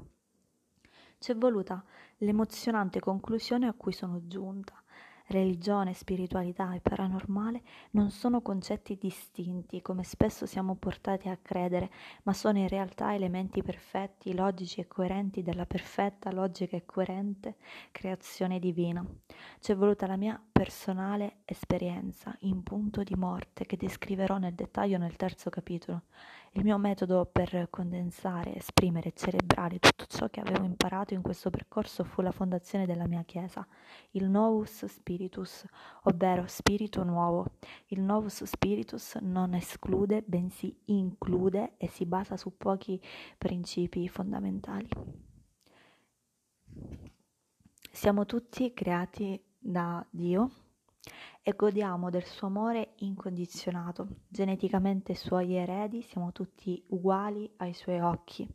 C'è 1.17 1.35
voluta 1.35 1.83
l'emozionante 2.17 2.99
conclusione 2.99 3.67
a 3.67 3.73
cui 3.73 3.93
sono 3.93 4.27
giunta 4.27 4.82
religione, 5.27 5.93
spiritualità 5.93 6.73
e 6.73 6.79
paranormale 6.79 7.61
non 7.91 8.11
sono 8.11 8.41
concetti 8.41 8.97
distinti, 8.99 9.81
come 9.81 10.03
spesso 10.03 10.45
siamo 10.45 10.75
portati 10.75 11.29
a 11.29 11.37
credere, 11.41 11.89
ma 12.23 12.33
sono 12.33 12.57
in 12.59 12.67
realtà 12.67 13.13
elementi 13.13 13.61
perfetti, 13.61 14.33
logici 14.33 14.81
e 14.81 14.87
coerenti 14.87 15.41
della 15.43 15.65
perfetta, 15.65 16.31
logica 16.31 16.75
e 16.75 16.85
coerente 16.85 17.55
creazione 17.91 18.59
divina. 18.59 19.05
C'è 19.59 19.75
voluta 19.75 20.07
la 20.07 20.17
mia 20.17 20.41
personale 20.63 21.39
esperienza 21.43 22.33
in 22.43 22.63
punto 22.63 23.03
di 23.03 23.15
morte 23.15 23.65
che 23.65 23.75
descriverò 23.75 24.37
nel 24.37 24.53
dettaglio 24.53 24.97
nel 24.97 25.17
terzo 25.17 25.49
capitolo 25.49 26.03
il 26.53 26.63
mio 26.63 26.77
metodo 26.77 27.25
per 27.29 27.67
condensare, 27.69 28.55
esprimere 28.55 29.09
e 29.09 29.13
celebrare 29.13 29.79
tutto 29.79 30.05
ciò 30.05 30.29
che 30.29 30.39
avevo 30.39 30.63
imparato 30.63 31.13
in 31.13 31.21
questo 31.21 31.49
percorso 31.49 32.05
fu 32.05 32.21
la 32.21 32.31
fondazione 32.31 32.85
della 32.85 33.07
mia 33.07 33.23
chiesa, 33.23 33.67
il 34.11 34.29
Novus 34.29 34.85
Spiritus, 34.85 35.65
ovvero 36.03 36.45
spirito 36.47 37.03
nuovo. 37.03 37.57
Il 37.87 37.99
Novus 37.99 38.45
Spiritus 38.45 39.15
non 39.15 39.55
esclude, 39.55 40.23
bensì 40.25 40.73
include 40.85 41.73
e 41.75 41.89
si 41.89 42.05
basa 42.05 42.37
su 42.37 42.55
pochi 42.55 43.01
principi 43.37 44.07
fondamentali. 44.07 44.87
Siamo 47.91 48.25
tutti 48.25 48.73
creati 48.73 49.41
da 49.63 50.05
Dio 50.09 50.51
e 51.41 51.53
godiamo 51.55 52.09
del 52.09 52.25
suo 52.25 52.47
amore 52.47 52.93
incondizionato. 52.97 54.07
Geneticamente 54.27 55.15
suoi 55.15 55.55
eredi, 55.55 56.01
siamo 56.01 56.31
tutti 56.31 56.83
uguali 56.89 57.49
ai 57.57 57.73
suoi 57.73 57.99
occhi. 57.99 58.47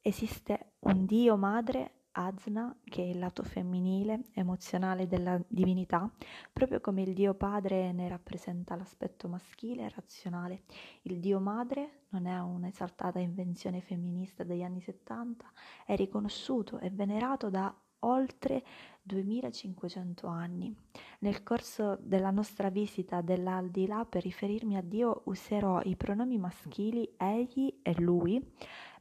Esiste 0.00 0.72
un 0.80 1.06
Dio 1.06 1.36
madre 1.36 1.92
Azna, 2.12 2.76
che 2.82 3.02
è 3.02 3.06
il 3.06 3.18
lato 3.18 3.42
femminile, 3.44 4.24
emozionale 4.32 5.06
della 5.06 5.40
divinità, 5.46 6.10
proprio 6.52 6.80
come 6.80 7.02
il 7.02 7.14
Dio 7.14 7.34
Padre 7.34 7.92
ne 7.92 8.08
rappresenta 8.08 8.74
l'aspetto 8.74 9.28
maschile 9.28 9.84
e 9.84 9.92
razionale. 9.94 10.62
Il 11.02 11.20
Dio 11.20 11.38
Madre 11.38 12.06
non 12.08 12.26
è 12.26 12.38
un'esaltata 12.40 13.20
invenzione 13.20 13.80
femminista 13.80 14.42
degli 14.42 14.62
anni 14.62 14.80
70, 14.80 15.44
è 15.86 15.94
riconosciuto 15.94 16.80
e 16.80 16.90
venerato 16.90 17.50
da 17.50 17.72
oltre 18.00 18.62
2500 19.02 20.26
anni. 20.26 20.74
Nel 21.20 21.42
corso 21.42 21.98
della 22.00 22.30
nostra 22.30 22.68
visita 22.68 23.20
dell'aldilà 23.20 24.04
per 24.04 24.22
riferirmi 24.22 24.76
a 24.76 24.82
Dio 24.82 25.22
userò 25.24 25.80
i 25.84 25.96
pronomi 25.96 26.38
maschili 26.38 27.14
egli 27.16 27.80
e 27.82 27.94
lui 28.00 28.42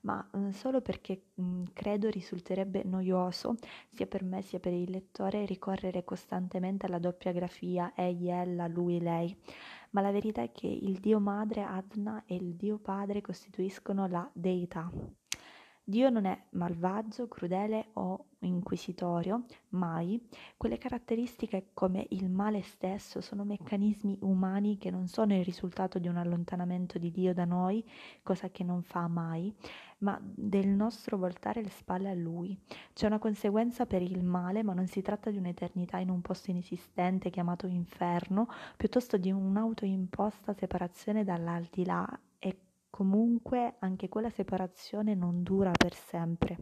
ma 0.02 0.26
eh, 0.34 0.54
solo 0.54 0.82
perché 0.82 1.24
mh, 1.34 1.64
credo 1.74 2.10
risulterebbe 2.10 2.84
noioso 2.84 3.56
sia 3.90 4.06
per 4.06 4.24
me 4.24 4.42
sia 4.42 4.60
per 4.60 4.74
il 4.74 4.90
lettore 4.90 5.46
ricorrere 5.46 6.04
costantemente 6.06 6.86
alla 6.86 7.00
doppia 7.00 7.34
grafia 7.34 7.92
egli, 7.96 8.30
ella, 8.30 8.68
lui, 8.68 9.00
lei. 9.02 9.36
Ma 9.92 10.02
la 10.02 10.12
verità 10.12 10.42
è 10.42 10.52
che 10.52 10.68
il 10.68 11.00
Dio 11.00 11.20
Madre 11.20 11.64
Adna 11.64 12.24
e 12.26 12.36
il 12.36 12.56
Dio 12.56 12.78
Padre 12.78 13.22
costituiscono 13.22 14.08
la 14.08 14.30
deità. 14.34 14.90
Dio 15.90 16.10
non 16.10 16.26
è 16.26 16.38
malvagio, 16.50 17.30
crudele 17.30 17.92
o 17.94 18.26
inquisitorio, 18.40 19.46
mai. 19.70 20.22
Quelle 20.58 20.78
caratteristiche 20.78 21.70
come 21.74 22.06
il 22.10 22.30
male 22.30 22.62
stesso 22.62 23.22
sono 23.22 23.46
meccanismi 23.46 24.18
umani 24.24 24.78
che 24.78 24.92
non 24.92 25.08
sono 25.08 25.34
il 25.34 25.46
risultato 25.46 25.98
di 25.98 26.10
un 26.10 26.18
allontanamento 26.18 26.98
di 27.00 27.10
Dio 27.10 27.34
da 27.34 27.46
noi, 27.46 27.90
cosa 28.22 28.50
che 28.50 28.66
non 28.66 28.82
fa 28.84 29.08
mai, 29.08 29.56
ma 30.00 30.20
del 30.22 30.68
nostro 30.68 31.16
voltare 31.16 31.64
le 31.64 31.70
spalle 31.70 32.10
a 32.10 32.16
Lui. 32.16 32.60
C'è 32.92 33.06
una 33.06 33.18
conseguenza 33.18 33.86
per 33.86 34.02
il 34.02 34.26
male, 34.26 34.64
ma 34.64 34.74
non 34.74 34.88
si 34.88 35.02
tratta 35.02 35.32
di 35.32 35.38
un'eternità 35.38 36.00
in 36.00 36.10
un 36.10 36.20
posto 36.20 36.52
inesistente 36.52 37.30
chiamato 37.30 37.66
inferno, 37.66 38.50
piuttosto 38.76 39.16
di 39.16 39.32
un'autoimposta 39.32 40.52
separazione 40.52 41.24
dall'aldilà 41.24 42.06
comunque 42.90 43.76
anche 43.80 44.10
quella 44.10 44.30
separazione 44.30 45.14
non 45.16 45.44
dura 45.44 45.72
per 45.72 45.94
sempre. 45.94 46.58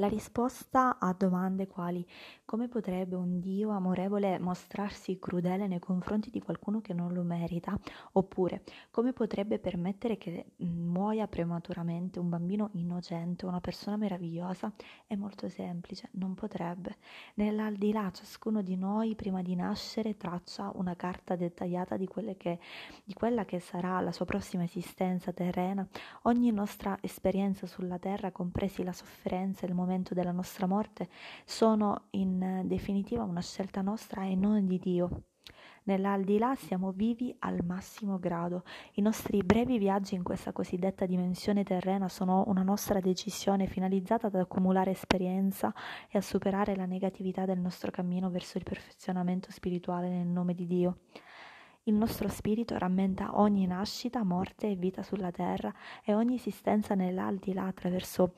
La 0.00 0.06
risposta 0.06 1.00
a 1.00 1.12
domande 1.12 1.66
quali 1.66 2.06
come 2.44 2.68
potrebbe 2.68 3.16
un 3.16 3.40
Dio 3.40 3.70
amorevole 3.70 4.38
mostrarsi 4.38 5.18
crudele 5.18 5.66
nei 5.66 5.80
confronti 5.80 6.30
di 6.30 6.40
qualcuno 6.40 6.80
che 6.80 6.94
non 6.94 7.12
lo 7.12 7.24
merita, 7.24 7.76
oppure 8.12 8.62
come 8.92 9.12
potrebbe 9.12 9.58
permettere 9.58 10.16
che 10.16 10.52
mm, 10.62 10.88
muoia 10.88 11.26
prematuramente 11.26 12.20
un 12.20 12.28
bambino 12.28 12.70
innocente, 12.74 13.44
una 13.44 13.60
persona 13.60 13.96
meravigliosa, 13.96 14.72
è 15.04 15.16
molto 15.16 15.48
semplice, 15.48 16.10
non 16.12 16.34
potrebbe. 16.34 16.98
Nell'aldilà 17.34 18.08
ciascuno 18.12 18.62
di 18.62 18.76
noi 18.76 19.16
prima 19.16 19.42
di 19.42 19.56
nascere 19.56 20.16
traccia 20.16 20.70
una 20.76 20.94
carta 20.94 21.34
dettagliata 21.34 21.96
di, 21.96 22.08
che, 22.36 22.60
di 23.02 23.14
quella 23.14 23.44
che 23.44 23.58
sarà 23.58 23.98
la 23.98 24.12
sua 24.12 24.26
prossima 24.26 24.62
esistenza 24.62 25.32
terrena, 25.32 25.84
ogni 26.22 26.52
nostra 26.52 26.96
esperienza 27.00 27.66
sulla 27.66 27.98
terra, 27.98 28.30
compresi 28.30 28.84
la 28.84 28.92
sofferenza 28.92 29.66
e 29.66 29.68
il 29.68 29.74
momento 29.74 29.86
momento 29.88 30.12
della 30.12 30.32
nostra 30.32 30.66
morte 30.66 31.08
sono 31.46 32.08
in 32.10 32.62
definitiva 32.66 33.22
una 33.22 33.40
scelta 33.40 33.80
nostra 33.80 34.24
e 34.24 34.34
non 34.34 34.66
di 34.66 34.78
Dio. 34.78 35.22
Nell'aldilà 35.84 36.54
siamo 36.54 36.92
vivi 36.92 37.34
al 37.38 37.64
massimo 37.64 38.18
grado. 38.18 38.64
I 38.94 39.00
nostri 39.00 39.42
brevi 39.42 39.78
viaggi 39.78 40.14
in 40.14 40.22
questa 40.22 40.52
cosiddetta 40.52 41.06
dimensione 41.06 41.64
terrena 41.64 42.10
sono 42.10 42.44
una 42.48 42.62
nostra 42.62 43.00
decisione 43.00 43.66
finalizzata 43.66 44.26
ad 44.26 44.34
accumulare 44.34 44.90
esperienza 44.90 45.72
e 46.10 46.18
a 46.18 46.20
superare 46.20 46.76
la 46.76 46.84
negatività 46.84 47.46
del 47.46 47.58
nostro 47.58 47.90
cammino 47.90 48.28
verso 48.28 48.58
il 48.58 48.64
perfezionamento 48.64 49.50
spirituale 49.50 50.10
nel 50.10 50.26
nome 50.26 50.52
di 50.52 50.66
Dio. 50.66 50.98
Il 51.84 51.94
nostro 51.94 52.28
spirito 52.28 52.76
rammenta 52.76 53.40
ogni 53.40 53.66
nascita, 53.66 54.22
morte 54.22 54.68
e 54.68 54.76
vita 54.76 55.02
sulla 55.02 55.30
terra 55.30 55.72
e 56.04 56.12
ogni 56.12 56.34
esistenza 56.34 56.94
nell'aldilà 56.94 57.64
attraverso 57.64 58.34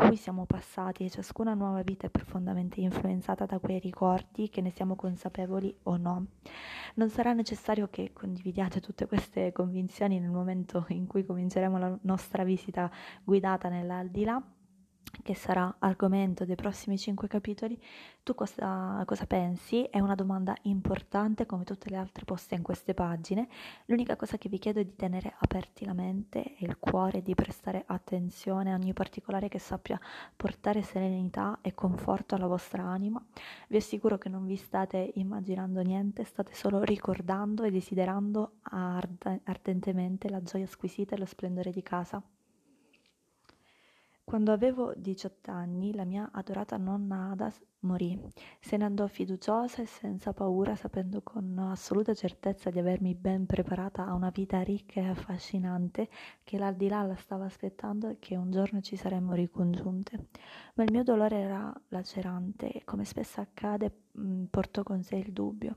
cui 0.00 0.16
siamo 0.16 0.46
passati 0.46 1.04
e 1.04 1.10
ciascuna 1.10 1.52
nuova 1.52 1.82
vita 1.82 2.06
è 2.06 2.10
profondamente 2.10 2.80
influenzata 2.80 3.44
da 3.44 3.58
quei 3.58 3.78
ricordi 3.78 4.48
che 4.48 4.62
ne 4.62 4.70
siamo 4.70 4.96
consapevoli 4.96 5.76
o 5.84 5.98
no. 5.98 6.26
Non 6.94 7.10
sarà 7.10 7.34
necessario 7.34 7.88
che 7.90 8.12
condividiate 8.14 8.80
tutte 8.80 9.06
queste 9.06 9.52
convinzioni 9.52 10.18
nel 10.18 10.30
momento 10.30 10.86
in 10.88 11.06
cui 11.06 11.24
cominceremo 11.24 11.78
la 11.78 11.98
nostra 12.02 12.44
visita 12.44 12.90
guidata 13.22 13.68
nell'aldilà 13.68 14.42
che 15.22 15.34
sarà 15.34 15.76
argomento 15.78 16.44
dei 16.44 16.54
prossimi 16.54 16.98
cinque 16.98 17.28
capitoli, 17.28 17.80
tu 18.22 18.34
cosa, 18.34 19.02
cosa, 19.06 19.26
pensi? 19.26 19.84
È 19.84 19.98
una 19.98 20.14
domanda 20.14 20.54
importante 20.62 21.46
come 21.46 21.64
tutte 21.64 21.90
le 21.90 21.96
altre 21.96 22.24
poste 22.24 22.54
in 22.54 22.62
queste 22.62 22.94
pagine. 22.94 23.48
L'unica 23.86 24.16
cosa 24.16 24.38
che 24.38 24.48
vi 24.48 24.58
chiedo 24.58 24.80
è 24.80 24.84
di 24.84 24.94
tenere 24.96 25.34
aperti 25.38 25.84
la 25.84 25.92
mente 25.92 26.56
e 26.56 26.64
il 26.64 26.78
cuore, 26.78 27.22
di 27.22 27.34
prestare 27.34 27.82
attenzione 27.86 28.72
a 28.72 28.76
ogni 28.76 28.92
particolare 28.92 29.48
che 29.48 29.58
sappia 29.58 29.98
portare 30.36 30.82
serenità 30.82 31.58
e 31.60 31.74
conforto 31.74 32.34
alla 32.34 32.46
vostra 32.46 32.82
anima. 32.84 33.24
Vi 33.68 33.76
assicuro 33.76 34.18
che 34.18 34.28
non 34.28 34.46
vi 34.46 34.56
state 34.56 35.12
immaginando 35.14 35.80
niente, 35.82 36.24
state 36.24 36.54
solo 36.54 36.82
ricordando 36.82 37.64
e 37.64 37.70
desiderando 37.70 38.58
ard- 38.62 39.40
ardentemente 39.44 40.28
la 40.28 40.42
gioia 40.42 40.66
squisita 40.66 41.14
e 41.14 41.18
lo 41.18 41.26
splendore 41.26 41.70
di 41.70 41.82
casa. 41.82 42.22
Quando 44.30 44.52
avevo 44.52 44.92
18 44.96 45.50
anni, 45.50 45.92
la 45.92 46.04
mia 46.04 46.30
adorata 46.32 46.76
nonna 46.76 47.30
Ada 47.32 47.52
morì. 47.80 48.16
Se 48.60 48.76
ne 48.76 48.84
andò 48.84 49.08
fiduciosa 49.08 49.82
e 49.82 49.86
senza 49.86 50.32
paura, 50.32 50.76
sapendo 50.76 51.20
con 51.20 51.58
assoluta 51.58 52.14
certezza 52.14 52.70
di 52.70 52.78
avermi 52.78 53.16
ben 53.16 53.44
preparata 53.44 54.06
a 54.06 54.14
una 54.14 54.30
vita 54.30 54.62
ricca 54.62 55.00
e 55.00 55.08
affascinante, 55.08 56.08
che 56.44 56.58
l'aldilà 56.58 57.02
la 57.02 57.16
stava 57.16 57.46
aspettando 57.46 58.08
e 58.08 58.18
che 58.20 58.36
un 58.36 58.52
giorno 58.52 58.80
ci 58.80 58.94
saremmo 58.94 59.32
ricongiunte. 59.32 60.28
Ma 60.74 60.84
il 60.84 60.92
mio 60.92 61.02
dolore 61.02 61.36
era 61.36 61.74
lacerante 61.88 62.70
e, 62.70 62.84
come 62.84 63.04
spesso 63.04 63.40
accade, 63.40 64.02
mm, 64.16 64.44
portò 64.44 64.84
con 64.84 65.02
sé 65.02 65.16
il 65.16 65.32
dubbio. 65.32 65.74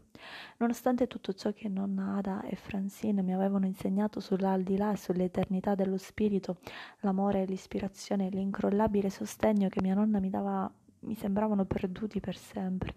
Nonostante 0.57 1.07
tutto 1.07 1.33
ciò 1.33 1.51
che 1.53 1.69
nonna 1.69 2.17
Ada 2.17 2.43
e 2.43 2.55
Francine 2.55 3.21
mi 3.21 3.33
avevano 3.33 3.65
insegnato 3.65 4.19
sull'aldilà 4.19 4.91
e 4.93 4.97
sull'eternità 4.97 5.75
dello 5.75 5.97
spirito, 5.97 6.57
l'amore, 7.01 7.45
l'ispirazione 7.45 8.27
e 8.27 8.29
l'incrollabile 8.29 9.09
sostegno 9.09 9.69
che 9.69 9.81
mia 9.81 9.93
nonna 9.93 10.19
mi 10.19 10.29
dava 10.29 10.71
mi 11.03 11.15
sembravano 11.15 11.65
perduti 11.65 12.19
per 12.19 12.35
sempre. 12.35 12.95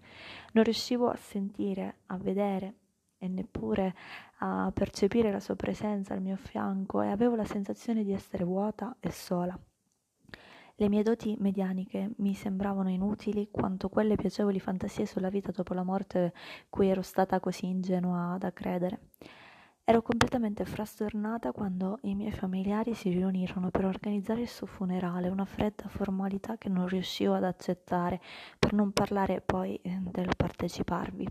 Non 0.53 0.63
riuscivo 0.63 1.09
a 1.09 1.15
sentire, 1.15 1.97
a 2.07 2.17
vedere 2.17 2.75
e 3.17 3.27
neppure 3.27 3.95
a 4.39 4.71
percepire 4.73 5.31
la 5.31 5.39
sua 5.39 5.55
presenza 5.55 6.13
al 6.13 6.21
mio 6.21 6.37
fianco 6.37 7.01
e 7.01 7.09
avevo 7.09 7.35
la 7.35 7.45
sensazione 7.45 8.03
di 8.03 8.13
essere 8.13 8.43
vuota 8.43 8.95
e 8.99 9.11
sola. 9.11 9.57
Le 10.79 10.89
mie 10.89 11.01
doti 11.01 11.35
medianiche 11.39 12.11
mi 12.17 12.35
sembravano 12.35 12.91
inutili 12.91 13.49
quanto 13.49 13.89
quelle 13.89 14.15
piacevoli 14.15 14.59
fantasie 14.59 15.07
sulla 15.07 15.29
vita 15.29 15.49
dopo 15.51 15.73
la 15.73 15.81
morte 15.81 16.33
cui 16.69 16.87
ero 16.87 17.01
stata 17.01 17.39
così 17.39 17.65
ingenua 17.65 18.37
da 18.39 18.53
credere. 18.53 18.99
Ero 19.83 20.03
completamente 20.03 20.65
frastornata 20.65 21.51
quando 21.51 21.97
i 22.03 22.13
miei 22.13 22.31
familiari 22.31 22.93
si 22.93 23.09
riunirono 23.09 23.71
per 23.71 23.85
organizzare 23.85 24.41
il 24.41 24.47
suo 24.47 24.67
funerale, 24.67 25.29
una 25.29 25.45
fredda 25.45 25.87
formalità 25.87 26.59
che 26.59 26.69
non 26.69 26.87
riuscivo 26.87 27.33
ad 27.33 27.45
accettare, 27.45 28.21
per 28.59 28.73
non 28.73 28.91
parlare 28.91 29.41
poi 29.41 29.77
eh, 29.77 29.97
del 30.11 30.29
parteciparvi. 30.37 31.27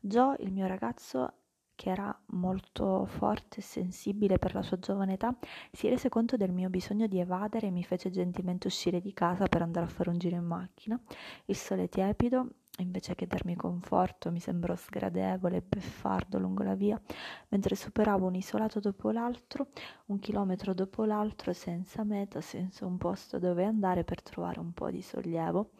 Joe, 0.00 0.34
il 0.40 0.50
mio 0.50 0.66
ragazzo, 0.66 1.34
che 1.80 1.88
era 1.88 2.14
molto 2.32 3.06
forte 3.06 3.60
e 3.60 3.62
sensibile 3.62 4.38
per 4.38 4.52
la 4.52 4.60
sua 4.60 4.78
giovane 4.78 5.14
età, 5.14 5.34
si 5.72 5.88
rese 5.88 6.10
conto 6.10 6.36
del 6.36 6.52
mio 6.52 6.68
bisogno 6.68 7.06
di 7.06 7.18
evadere 7.18 7.68
e 7.68 7.70
mi 7.70 7.82
fece 7.82 8.10
gentilmente 8.10 8.66
uscire 8.66 9.00
di 9.00 9.14
casa 9.14 9.46
per 9.46 9.62
andare 9.62 9.86
a 9.86 9.88
fare 9.88 10.10
un 10.10 10.18
giro 10.18 10.36
in 10.36 10.44
macchina. 10.44 11.00
Il 11.46 11.56
sole 11.56 11.88
tiepido 11.88 12.48
invece 12.78 13.14
che 13.14 13.26
darmi 13.26 13.56
conforto 13.56 14.30
mi 14.30 14.40
sembrò 14.40 14.74
sgradevole 14.74 15.58
e 15.58 15.62
beffardo 15.62 16.38
lungo 16.38 16.62
la 16.62 16.74
via, 16.74 17.00
mentre 17.48 17.74
superavo 17.74 18.26
un 18.26 18.34
isolato 18.34 18.80
dopo 18.80 19.10
l'altro, 19.10 19.68
un 20.06 20.18
chilometro 20.18 20.72
dopo 20.72 21.04
l'altro, 21.04 21.52
senza 21.52 22.04
meta, 22.04 22.40
senza 22.40 22.86
un 22.86 22.96
posto 22.96 23.38
dove 23.38 23.64
andare 23.64 24.04
per 24.04 24.22
trovare 24.22 24.60
un 24.60 24.72
po' 24.72 24.90
di 24.90 25.02
sollievo. 25.02 25.70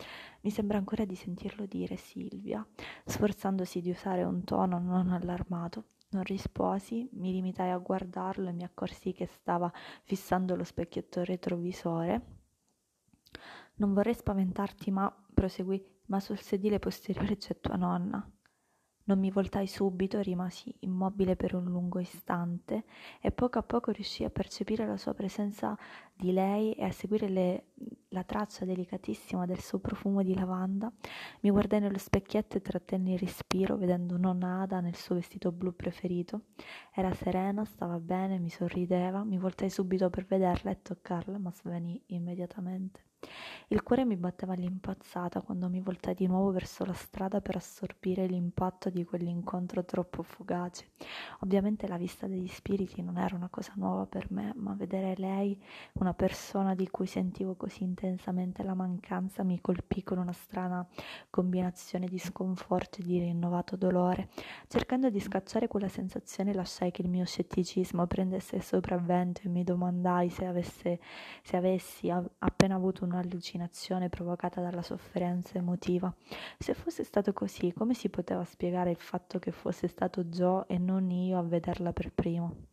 Mi 0.42 0.50
sembra 0.50 0.78
ancora 0.78 1.04
di 1.04 1.14
sentirlo 1.14 1.66
dire 1.66 1.96
Silvia, 1.96 2.66
sforzandosi 3.04 3.80
di 3.80 3.90
usare 3.90 4.22
un 4.22 4.44
tono 4.44 4.78
non 4.78 5.10
allarmato. 5.10 5.84
Non 6.12 6.24
risposi, 6.24 7.08
mi 7.12 7.30
limitai 7.30 7.70
a 7.70 7.78
guardarlo 7.78 8.48
e 8.48 8.52
mi 8.52 8.64
accorsi 8.64 9.12
che 9.12 9.26
stava 9.26 9.72
fissando 10.02 10.56
lo 10.56 10.64
specchietto 10.64 11.22
retrovisore. 11.22 12.38
Non 13.76 13.94
vorrei 13.94 14.14
spaventarti, 14.14 14.90
ma 14.90 15.14
proseguì 15.32 15.80
ma 16.10 16.20
sul 16.20 16.40
sedile 16.40 16.78
posteriore 16.78 17.36
c'è 17.36 17.58
tua 17.58 17.76
nonna. 17.76 18.30
Non 19.04 19.18
mi 19.18 19.30
voltai 19.30 19.66
subito, 19.66 20.20
rimasi 20.20 20.72
immobile 20.80 21.34
per 21.34 21.54
un 21.54 21.64
lungo 21.64 21.98
istante 21.98 22.84
e 23.20 23.32
poco 23.32 23.58
a 23.58 23.62
poco 23.62 23.90
riuscii 23.90 24.26
a 24.26 24.30
percepire 24.30 24.86
la 24.86 24.96
sua 24.96 25.14
presenza 25.14 25.76
di 26.14 26.32
lei 26.32 26.74
e 26.74 26.84
a 26.84 26.92
seguire 26.92 27.28
le, 27.28 27.64
la 28.10 28.22
traccia 28.22 28.64
delicatissima 28.64 29.46
del 29.46 29.58
suo 29.58 29.80
profumo 29.80 30.22
di 30.22 30.34
lavanda. 30.34 30.92
Mi 31.40 31.50
guardai 31.50 31.80
nello 31.80 31.98
specchietto 31.98 32.56
e 32.56 32.60
trattenni 32.60 33.14
il 33.14 33.18
respiro, 33.18 33.76
vedendo 33.76 34.16
nonna 34.16 34.60
Ada 34.60 34.80
nel 34.80 34.94
suo 34.94 35.16
vestito 35.16 35.50
blu 35.50 35.74
preferito. 35.74 36.42
Era 36.94 37.12
serena, 37.14 37.64
stava 37.64 37.98
bene, 37.98 38.38
mi 38.38 38.50
sorrideva. 38.50 39.24
Mi 39.24 39.38
voltai 39.38 39.70
subito 39.70 40.08
per 40.08 40.24
vederla 40.24 40.70
e 40.70 40.82
toccarla, 40.82 41.38
ma 41.38 41.50
svanì 41.50 42.00
immediatamente. 42.08 43.09
Il 43.72 43.84
cuore 43.84 44.04
mi 44.04 44.16
batteva 44.16 44.54
all'impazzata 44.54 45.42
quando 45.42 45.68
mi 45.68 45.80
voltai 45.80 46.14
di 46.14 46.26
nuovo 46.26 46.50
verso 46.50 46.84
la 46.84 46.92
strada 46.92 47.40
per 47.40 47.54
assorbire 47.54 48.26
l'impatto 48.26 48.90
di 48.90 49.04
quell'incontro 49.04 49.84
troppo 49.84 50.24
fugace. 50.24 50.90
Ovviamente 51.40 51.86
la 51.86 51.96
vista 51.96 52.26
degli 52.26 52.48
spiriti 52.48 53.00
non 53.00 53.16
era 53.16 53.36
una 53.36 53.48
cosa 53.48 53.72
nuova 53.76 54.06
per 54.06 54.32
me, 54.32 54.52
ma 54.56 54.74
vedere 54.74 55.14
lei, 55.16 55.56
una 55.94 56.14
persona 56.14 56.74
di 56.74 56.88
cui 56.90 57.06
sentivo 57.06 57.54
così 57.54 57.84
intensamente 57.84 58.64
la 58.64 58.74
mancanza, 58.74 59.44
mi 59.44 59.60
colpì 59.60 60.02
con 60.02 60.18
una 60.18 60.32
strana 60.32 60.84
combinazione 61.30 62.06
di 62.06 62.18
sconforto 62.18 63.00
e 63.00 63.04
di 63.04 63.20
rinnovato 63.20 63.76
dolore. 63.76 64.30
Cercando 64.66 65.10
di 65.10 65.20
scacciare 65.20 65.68
quella 65.68 65.88
sensazione, 65.88 66.54
lasciai 66.54 66.90
che 66.90 67.02
il 67.02 67.08
mio 67.08 67.24
scetticismo 67.24 68.04
prendesse 68.08 68.56
il 68.56 68.62
sopravvento 68.62 69.42
e 69.44 69.48
mi 69.48 69.62
domandai 69.62 70.28
se, 70.28 70.44
avesse, 70.44 70.98
se 71.42 71.56
avessi 71.56 72.10
appena 72.10 72.74
avuto 72.74 73.04
un 73.04 73.09
un'allucinazione 73.10 74.08
provocata 74.08 74.60
dalla 74.60 74.82
sofferenza 74.82 75.58
emotiva. 75.58 76.12
Se 76.58 76.74
fosse 76.74 77.04
stato 77.04 77.32
così, 77.32 77.72
come 77.72 77.94
si 77.94 78.08
poteva 78.08 78.44
spiegare 78.44 78.90
il 78.90 78.98
fatto 78.98 79.38
che 79.38 79.50
fosse 79.50 79.88
stato 79.88 80.24
Joe 80.24 80.64
e 80.66 80.78
non 80.78 81.10
io 81.10 81.38
a 81.38 81.42
vederla 81.42 81.92
per 81.92 82.12
primo? 82.12 82.68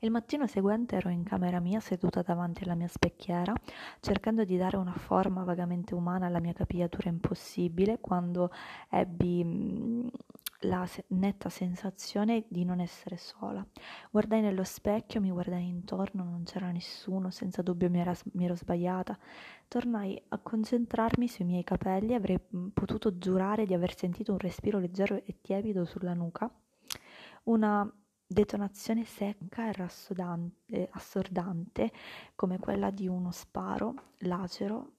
Il 0.00 0.10
mattino 0.10 0.46
seguente 0.46 0.96
ero 0.96 1.10
in 1.10 1.22
camera 1.22 1.60
mia 1.60 1.78
seduta 1.78 2.22
davanti 2.22 2.64
alla 2.64 2.74
mia 2.74 2.88
specchiera, 2.88 3.54
cercando 4.00 4.44
di 4.44 4.56
dare 4.56 4.76
una 4.76 4.94
forma 4.94 5.44
vagamente 5.44 5.94
umana 5.94 6.26
alla 6.26 6.40
mia 6.40 6.52
capigliatura 6.52 7.08
impossibile, 7.08 8.00
quando 8.00 8.50
ebbi 8.90 10.10
la 10.62 10.86
netta 11.08 11.48
sensazione 11.48 12.44
di 12.48 12.64
non 12.64 12.80
essere 12.80 13.16
sola. 13.16 13.64
Guardai 14.10 14.40
nello 14.40 14.64
specchio, 14.64 15.20
mi 15.20 15.30
guardai 15.30 15.66
intorno, 15.66 16.24
non 16.24 16.44
c'era 16.44 16.70
nessuno, 16.70 17.30
senza 17.30 17.62
dubbio 17.62 17.90
mi, 17.90 18.00
era, 18.00 18.14
mi 18.32 18.44
ero 18.44 18.54
sbagliata. 18.54 19.18
Tornai 19.68 20.20
a 20.28 20.38
concentrarmi 20.38 21.28
sui 21.28 21.44
miei 21.44 21.64
capelli, 21.64 22.14
avrei 22.14 22.38
potuto 22.72 23.16
giurare 23.18 23.66
di 23.66 23.74
aver 23.74 23.96
sentito 23.96 24.32
un 24.32 24.38
respiro 24.38 24.78
leggero 24.78 25.16
e 25.24 25.40
tiepido 25.40 25.84
sulla 25.84 26.14
nuca. 26.14 26.50
Una 27.44 27.90
detonazione 28.26 29.04
secca 29.04 29.70
e 29.70 30.88
assordante 30.92 31.92
come 32.34 32.58
quella 32.58 32.90
di 32.90 33.06
uno 33.06 33.30
sparo 33.30 33.94
lacero 34.18 34.92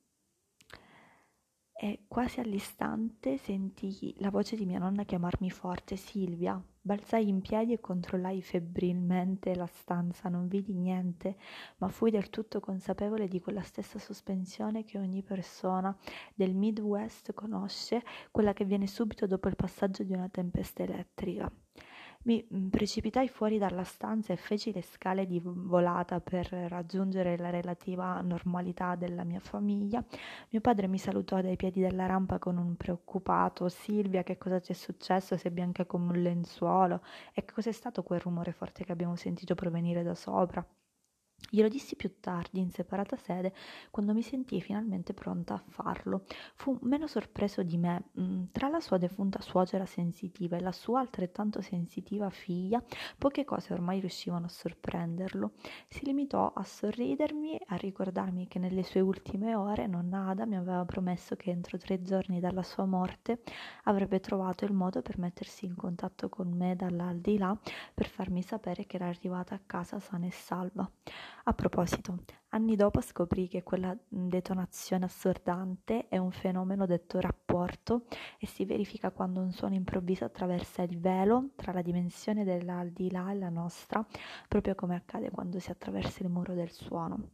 e 1.75 2.03
quasi 2.07 2.39
all'istante 2.39 3.37
sentii 3.37 4.15
la 4.19 4.29
voce 4.29 4.55
di 4.55 4.65
mia 4.65 4.79
nonna 4.79 5.03
chiamarmi 5.03 5.49
forte 5.49 5.95
Silvia. 5.95 6.61
Balzai 6.85 7.27
in 7.27 7.41
piedi 7.41 7.73
e 7.73 7.79
controllai 7.79 8.41
febbrilmente 8.41 9.55
la 9.55 9.65
stanza, 9.65 10.29
non 10.29 10.47
vidi 10.47 10.73
niente, 10.73 11.37
ma 11.77 11.87
fui 11.87 12.11
del 12.11 12.29
tutto 12.29 12.59
consapevole 12.59 13.27
di 13.27 13.39
quella 13.39 13.61
stessa 13.61 13.99
sospensione 13.99 14.83
che 14.83 14.97
ogni 14.97 15.23
persona 15.23 15.95
del 16.33 16.53
Midwest 16.53 17.33
conosce, 17.33 18.03
quella 18.31 18.53
che 18.53 18.65
viene 18.65 18.87
subito 18.87 19.25
dopo 19.27 19.47
il 19.47 19.55
passaggio 19.55 20.03
di 20.03 20.13
una 20.13 20.29
tempesta 20.29 20.83
elettrica. 20.83 21.51
Mi 22.23 22.45
mm, 22.53 22.67
precipitai 22.69 23.27
fuori 23.29 23.57
dalla 23.57 23.83
stanza 23.83 24.33
e 24.33 24.35
feci 24.37 24.71
le 24.73 24.81
scale 24.81 25.25
di 25.25 25.41
volata 25.43 26.19
per 26.21 26.47
raggiungere 26.69 27.37
la 27.37 27.49
relativa 27.49 28.19
normalità 28.21 28.95
della 28.95 29.23
mia 29.23 29.39
famiglia. 29.39 30.03
Mio 30.49 30.61
padre 30.61 30.87
mi 30.87 30.97
salutò 30.97 31.41
dai 31.41 31.55
piedi 31.55 31.81
della 31.81 32.05
rampa 32.05 32.39
con 32.39 32.57
un 32.57 32.75
preoccupato 32.75 33.67
Silvia, 33.69 34.23
che 34.23 34.37
cosa 34.37 34.59
ti 34.59 34.71
è 34.71 34.75
successo? 34.75 35.37
Sei 35.37 35.51
bianca 35.51 35.85
come 35.85 36.11
un 36.11 36.21
lenzuolo. 36.21 37.01
E 37.33 37.43
cos'è 37.45 37.71
stato 37.71 38.03
quel 38.03 38.19
rumore 38.21 38.51
forte 38.53 38.83
che 38.85 38.91
abbiamo 38.91 39.15
sentito 39.15 39.55
provenire 39.55 40.03
da 40.03 40.15
sopra? 40.15 40.65
Glielo 41.49 41.67
dissi 41.67 41.95
più 41.95 42.19
tardi, 42.19 42.59
in 42.59 42.71
separata 42.71 43.15
sede, 43.15 43.53
quando 43.91 44.13
mi 44.13 44.23
sentii 44.23 44.59
finalmente 44.61 45.13
pronta 45.13 45.53
a 45.53 45.63
farlo. 45.67 46.23
Fu 46.55 46.77
meno 46.81 47.05
sorpreso 47.05 47.61
di 47.61 47.77
me. 47.77 48.05
Mm, 48.19 48.45
tra 48.51 48.69
la 48.69 48.79
sua 48.79 48.97
defunta 48.97 49.39
suocera 49.39 49.85
sensitiva 49.85 50.57
e 50.57 50.61
la 50.61 50.71
sua 50.71 50.99
altrettanto 50.99 51.61
sensitiva 51.61 52.29
figlia, 52.31 52.83
poche 53.17 53.43
cose 53.45 53.73
ormai 53.73 53.99
riuscivano 53.99 54.45
a 54.45 54.49
sorprenderlo. 54.49 55.51
Si 55.87 56.05
limitò 56.05 56.51
a 56.53 56.63
sorridermi 56.63 57.57
e 57.57 57.65
a 57.67 57.75
ricordarmi 57.75 58.47
che 58.47 58.57
nelle 58.59 58.83
sue 58.83 58.99
ultime 59.01 59.53
ore 59.55 59.85
nonna 59.87 60.29
Ada 60.29 60.45
mi 60.45 60.55
aveva 60.55 60.85
promesso 60.85 61.35
che 61.35 61.51
entro 61.51 61.77
tre 61.77 62.01
giorni 62.01 62.39
dalla 62.39 62.63
sua 62.63 62.85
morte 62.85 63.41
avrebbe 63.83 64.19
trovato 64.19 64.65
il 64.65 64.73
modo 64.73 65.01
per 65.01 65.17
mettersi 65.19 65.65
in 65.65 65.75
contatto 65.75 66.29
con 66.29 66.49
me 66.49 66.75
dall'aldilà 66.75 67.57
per 67.93 68.07
farmi 68.07 68.41
sapere 68.41 68.85
che 68.85 68.95
era 68.95 69.07
arrivata 69.07 69.55
a 69.55 69.61
casa 69.65 69.99
sana 69.99 70.25
e 70.25 70.31
salva. 70.31 70.89
A 71.45 71.53
proposito, 71.53 72.23
anni 72.49 72.75
dopo 72.75 73.01
scoprì 73.01 73.47
che 73.47 73.63
quella 73.63 73.95
detonazione 74.07 75.05
assordante 75.05 76.07
è 76.07 76.17
un 76.17 76.31
fenomeno 76.31 76.85
detto 76.85 77.19
rapporto 77.19 78.05
e 78.39 78.47
si 78.47 78.63
verifica 78.65 79.11
quando 79.11 79.41
un 79.41 79.51
suono 79.51 79.75
improvviso 79.75 80.23
attraversa 80.23 80.83
il 80.83 80.99
velo 80.99 81.49
tra 81.55 81.73
la 81.73 81.81
dimensione 81.81 82.43
dell'aldilà 82.43 83.31
e 83.31 83.35
la 83.35 83.49
nostra, 83.49 84.05
proprio 84.47 84.75
come 84.75 84.95
accade 84.95 85.31
quando 85.31 85.59
si 85.59 85.69
attraversa 85.69 86.23
il 86.23 86.29
muro 86.29 86.53
del 86.53 86.71
suono. 86.71 87.31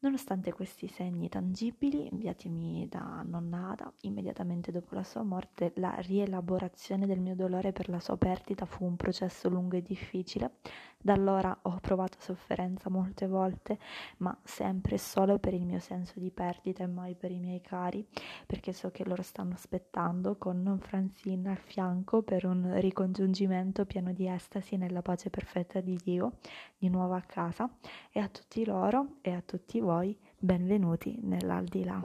Nonostante 0.00 0.52
questi 0.52 0.86
segni 0.86 1.28
tangibili 1.28 2.06
inviatimi 2.06 2.86
da 2.88 3.24
nonnata, 3.26 3.92
immediatamente 4.02 4.70
dopo 4.70 4.94
la 4.94 5.02
sua 5.02 5.24
morte, 5.24 5.72
la 5.76 5.96
rielaborazione 5.96 7.04
del 7.04 7.18
mio 7.18 7.34
dolore 7.34 7.72
per 7.72 7.88
la 7.88 7.98
sua 7.98 8.16
perdita 8.16 8.64
fu 8.64 8.84
un 8.84 8.94
processo 8.94 9.48
lungo 9.48 9.74
e 9.74 9.82
difficile. 9.82 10.58
Da 11.00 11.12
allora 11.12 11.56
ho 11.62 11.78
provato 11.80 12.16
sofferenza 12.18 12.90
molte 12.90 13.28
volte, 13.28 13.78
ma 14.18 14.36
sempre 14.42 14.98
solo 14.98 15.38
per 15.38 15.54
il 15.54 15.64
mio 15.64 15.78
senso 15.78 16.18
di 16.18 16.32
perdita 16.32 16.82
e 16.82 16.88
mai 16.88 17.14
per 17.14 17.30
i 17.30 17.38
miei 17.38 17.60
cari, 17.60 18.04
perché 18.46 18.72
so 18.72 18.90
che 18.90 19.04
loro 19.04 19.22
stanno 19.22 19.54
aspettando 19.54 20.36
con 20.36 20.76
Francine 20.80 21.50
al 21.50 21.58
fianco 21.58 22.22
per 22.22 22.44
un 22.46 22.80
ricongiungimento 22.80 23.86
pieno 23.86 24.12
di 24.12 24.28
estasi 24.28 24.76
nella 24.76 25.00
pace 25.00 25.30
perfetta 25.30 25.80
di 25.80 25.96
Dio, 26.02 26.38
di 26.76 26.88
nuovo 26.88 27.14
a 27.14 27.22
casa, 27.22 27.70
e 28.10 28.18
a 28.18 28.28
tutti 28.28 28.64
loro 28.64 29.18
e 29.20 29.32
a 29.32 29.40
tutti 29.40 29.78
voi 29.78 30.18
benvenuti 30.36 31.16
nell'aldilà. 31.22 32.02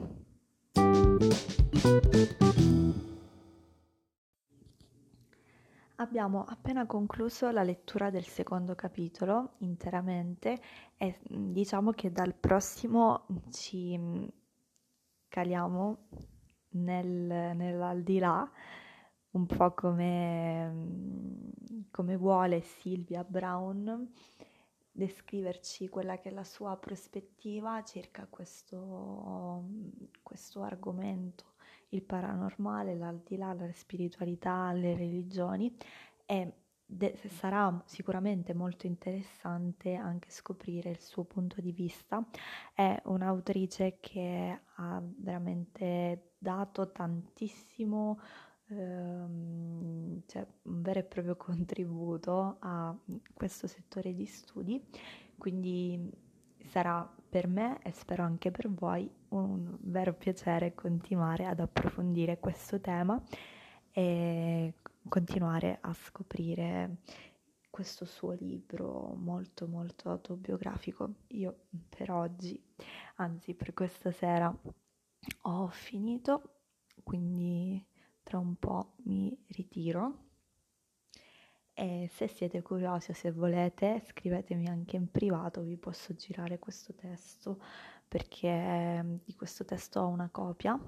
Abbiamo 5.96 6.42
appena 6.44 6.86
concluso 6.86 7.52
la 7.52 7.62
lettura 7.62 8.10
del 8.10 8.26
secondo 8.26 8.74
capitolo 8.74 9.54
interamente 9.58 10.60
e 10.96 11.20
mm, 11.32 11.52
diciamo 11.52 11.92
che 11.92 12.10
dal 12.10 12.34
prossimo 12.34 13.26
ci 13.50 13.96
mm, 13.96 14.24
caliamo 15.28 16.08
nel, 16.70 17.54
nell'aldilà 17.54 18.50
un 19.30 19.46
po' 19.46 19.72
come, 19.74 20.68
mm, 20.68 21.50
come 21.92 22.16
vuole 22.16 22.60
Silvia 22.60 23.22
Brown 23.22 24.10
descriverci 24.90 25.88
quella 25.88 26.18
che 26.18 26.28
è 26.30 26.32
la 26.32 26.44
sua 26.44 26.76
prospettiva 26.76 27.82
circa 27.84 28.26
questo, 28.28 29.64
questo 30.22 30.62
argomento, 30.62 31.53
il 31.94 32.02
paranormale, 32.02 32.96
l'aldilà, 32.96 33.52
la 33.54 33.70
spiritualità, 33.72 34.72
le 34.72 34.96
religioni 34.96 35.74
e 36.26 36.52
de- 36.86 37.16
sarà 37.28 37.82
sicuramente 37.86 38.54
molto 38.54 38.86
interessante 38.86 39.94
anche 39.94 40.30
scoprire 40.30 40.90
il 40.90 41.00
suo 41.00 41.24
punto 41.24 41.60
di 41.60 41.72
vista. 41.72 42.24
È 42.72 43.00
un'autrice 43.04 43.98
che 44.00 44.60
ha 44.76 45.02
veramente 45.18 46.32
dato 46.38 46.90
tantissimo 46.92 48.20
ehm, 48.68 50.22
cioè 50.26 50.46
un 50.62 50.82
vero 50.82 51.00
e 51.00 51.04
proprio 51.04 51.36
contributo 51.36 52.56
a 52.60 52.96
questo 53.32 53.66
settore 53.66 54.14
di 54.14 54.26
studi, 54.26 54.82
quindi 55.38 56.10
sarà 56.74 57.08
per 57.28 57.46
me 57.46 57.78
e 57.84 57.92
spero 57.92 58.24
anche 58.24 58.50
per 58.50 58.68
voi 58.68 59.08
un 59.28 59.76
vero 59.82 60.12
piacere 60.12 60.74
continuare 60.74 61.46
ad 61.46 61.60
approfondire 61.60 62.40
questo 62.40 62.80
tema 62.80 63.22
e 63.92 64.74
continuare 65.08 65.78
a 65.80 65.92
scoprire 65.94 66.96
questo 67.70 68.04
suo 68.04 68.32
libro 68.32 69.14
molto 69.14 69.68
molto 69.68 70.10
autobiografico. 70.10 71.14
Io 71.28 71.66
per 71.88 72.10
oggi, 72.10 72.60
anzi 73.16 73.54
per 73.54 73.72
questa 73.72 74.10
sera, 74.10 74.52
ho 75.42 75.68
finito, 75.68 76.62
quindi 77.04 77.86
tra 78.24 78.38
un 78.38 78.56
po' 78.56 78.94
mi 79.04 79.32
ritiro. 79.50 80.23
E 81.74 82.08
se 82.12 82.28
siete 82.28 82.62
curiosi 82.62 83.10
o 83.10 83.14
se 83.14 83.32
volete, 83.32 84.00
scrivetemi 84.06 84.68
anche 84.68 84.96
in 84.96 85.10
privato, 85.10 85.62
vi 85.62 85.76
posso 85.76 86.14
girare 86.14 86.58
questo 86.60 86.94
testo 86.94 87.60
perché 88.06 88.48
ehm, 88.48 89.18
di 89.24 89.34
questo 89.34 89.64
testo 89.64 90.00
ho 90.00 90.06
una 90.06 90.28
copia 90.30 90.78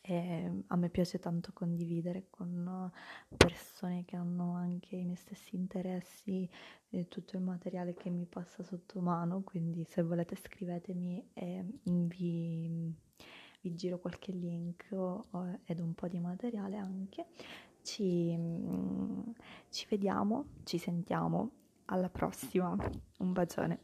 e 0.00 0.62
a 0.66 0.76
me 0.76 0.88
piace 0.88 1.18
tanto 1.18 1.52
condividere 1.52 2.26
con 2.30 2.90
persone 3.36 4.04
che 4.04 4.16
hanno 4.16 4.54
anche 4.54 4.96
i 4.96 5.04
miei 5.04 5.16
stessi 5.16 5.54
interessi 5.54 6.48
e 6.88 7.08
tutto 7.08 7.36
il 7.36 7.42
materiale 7.42 7.94
che 7.94 8.08
mi 8.08 8.24
passa 8.24 8.62
sotto 8.64 9.00
mano, 9.00 9.42
quindi 9.42 9.84
se 9.84 10.02
volete 10.02 10.34
scrivetemi 10.34 11.30
e 11.34 11.64
vi, 11.82 12.92
vi 13.60 13.74
giro 13.74 13.98
qualche 13.98 14.32
link 14.32 14.88
ed 15.64 15.78
un 15.78 15.94
po' 15.94 16.08
di 16.08 16.18
materiale 16.18 16.78
anche 16.78 17.26
ci, 17.88 18.36
mm, 18.36 19.20
ci 19.70 19.86
vediamo, 19.88 20.44
ci 20.64 20.76
sentiamo. 20.78 21.50
Alla 21.86 22.10
prossima, 22.10 22.76
un 23.18 23.32
bacione. 23.32 23.78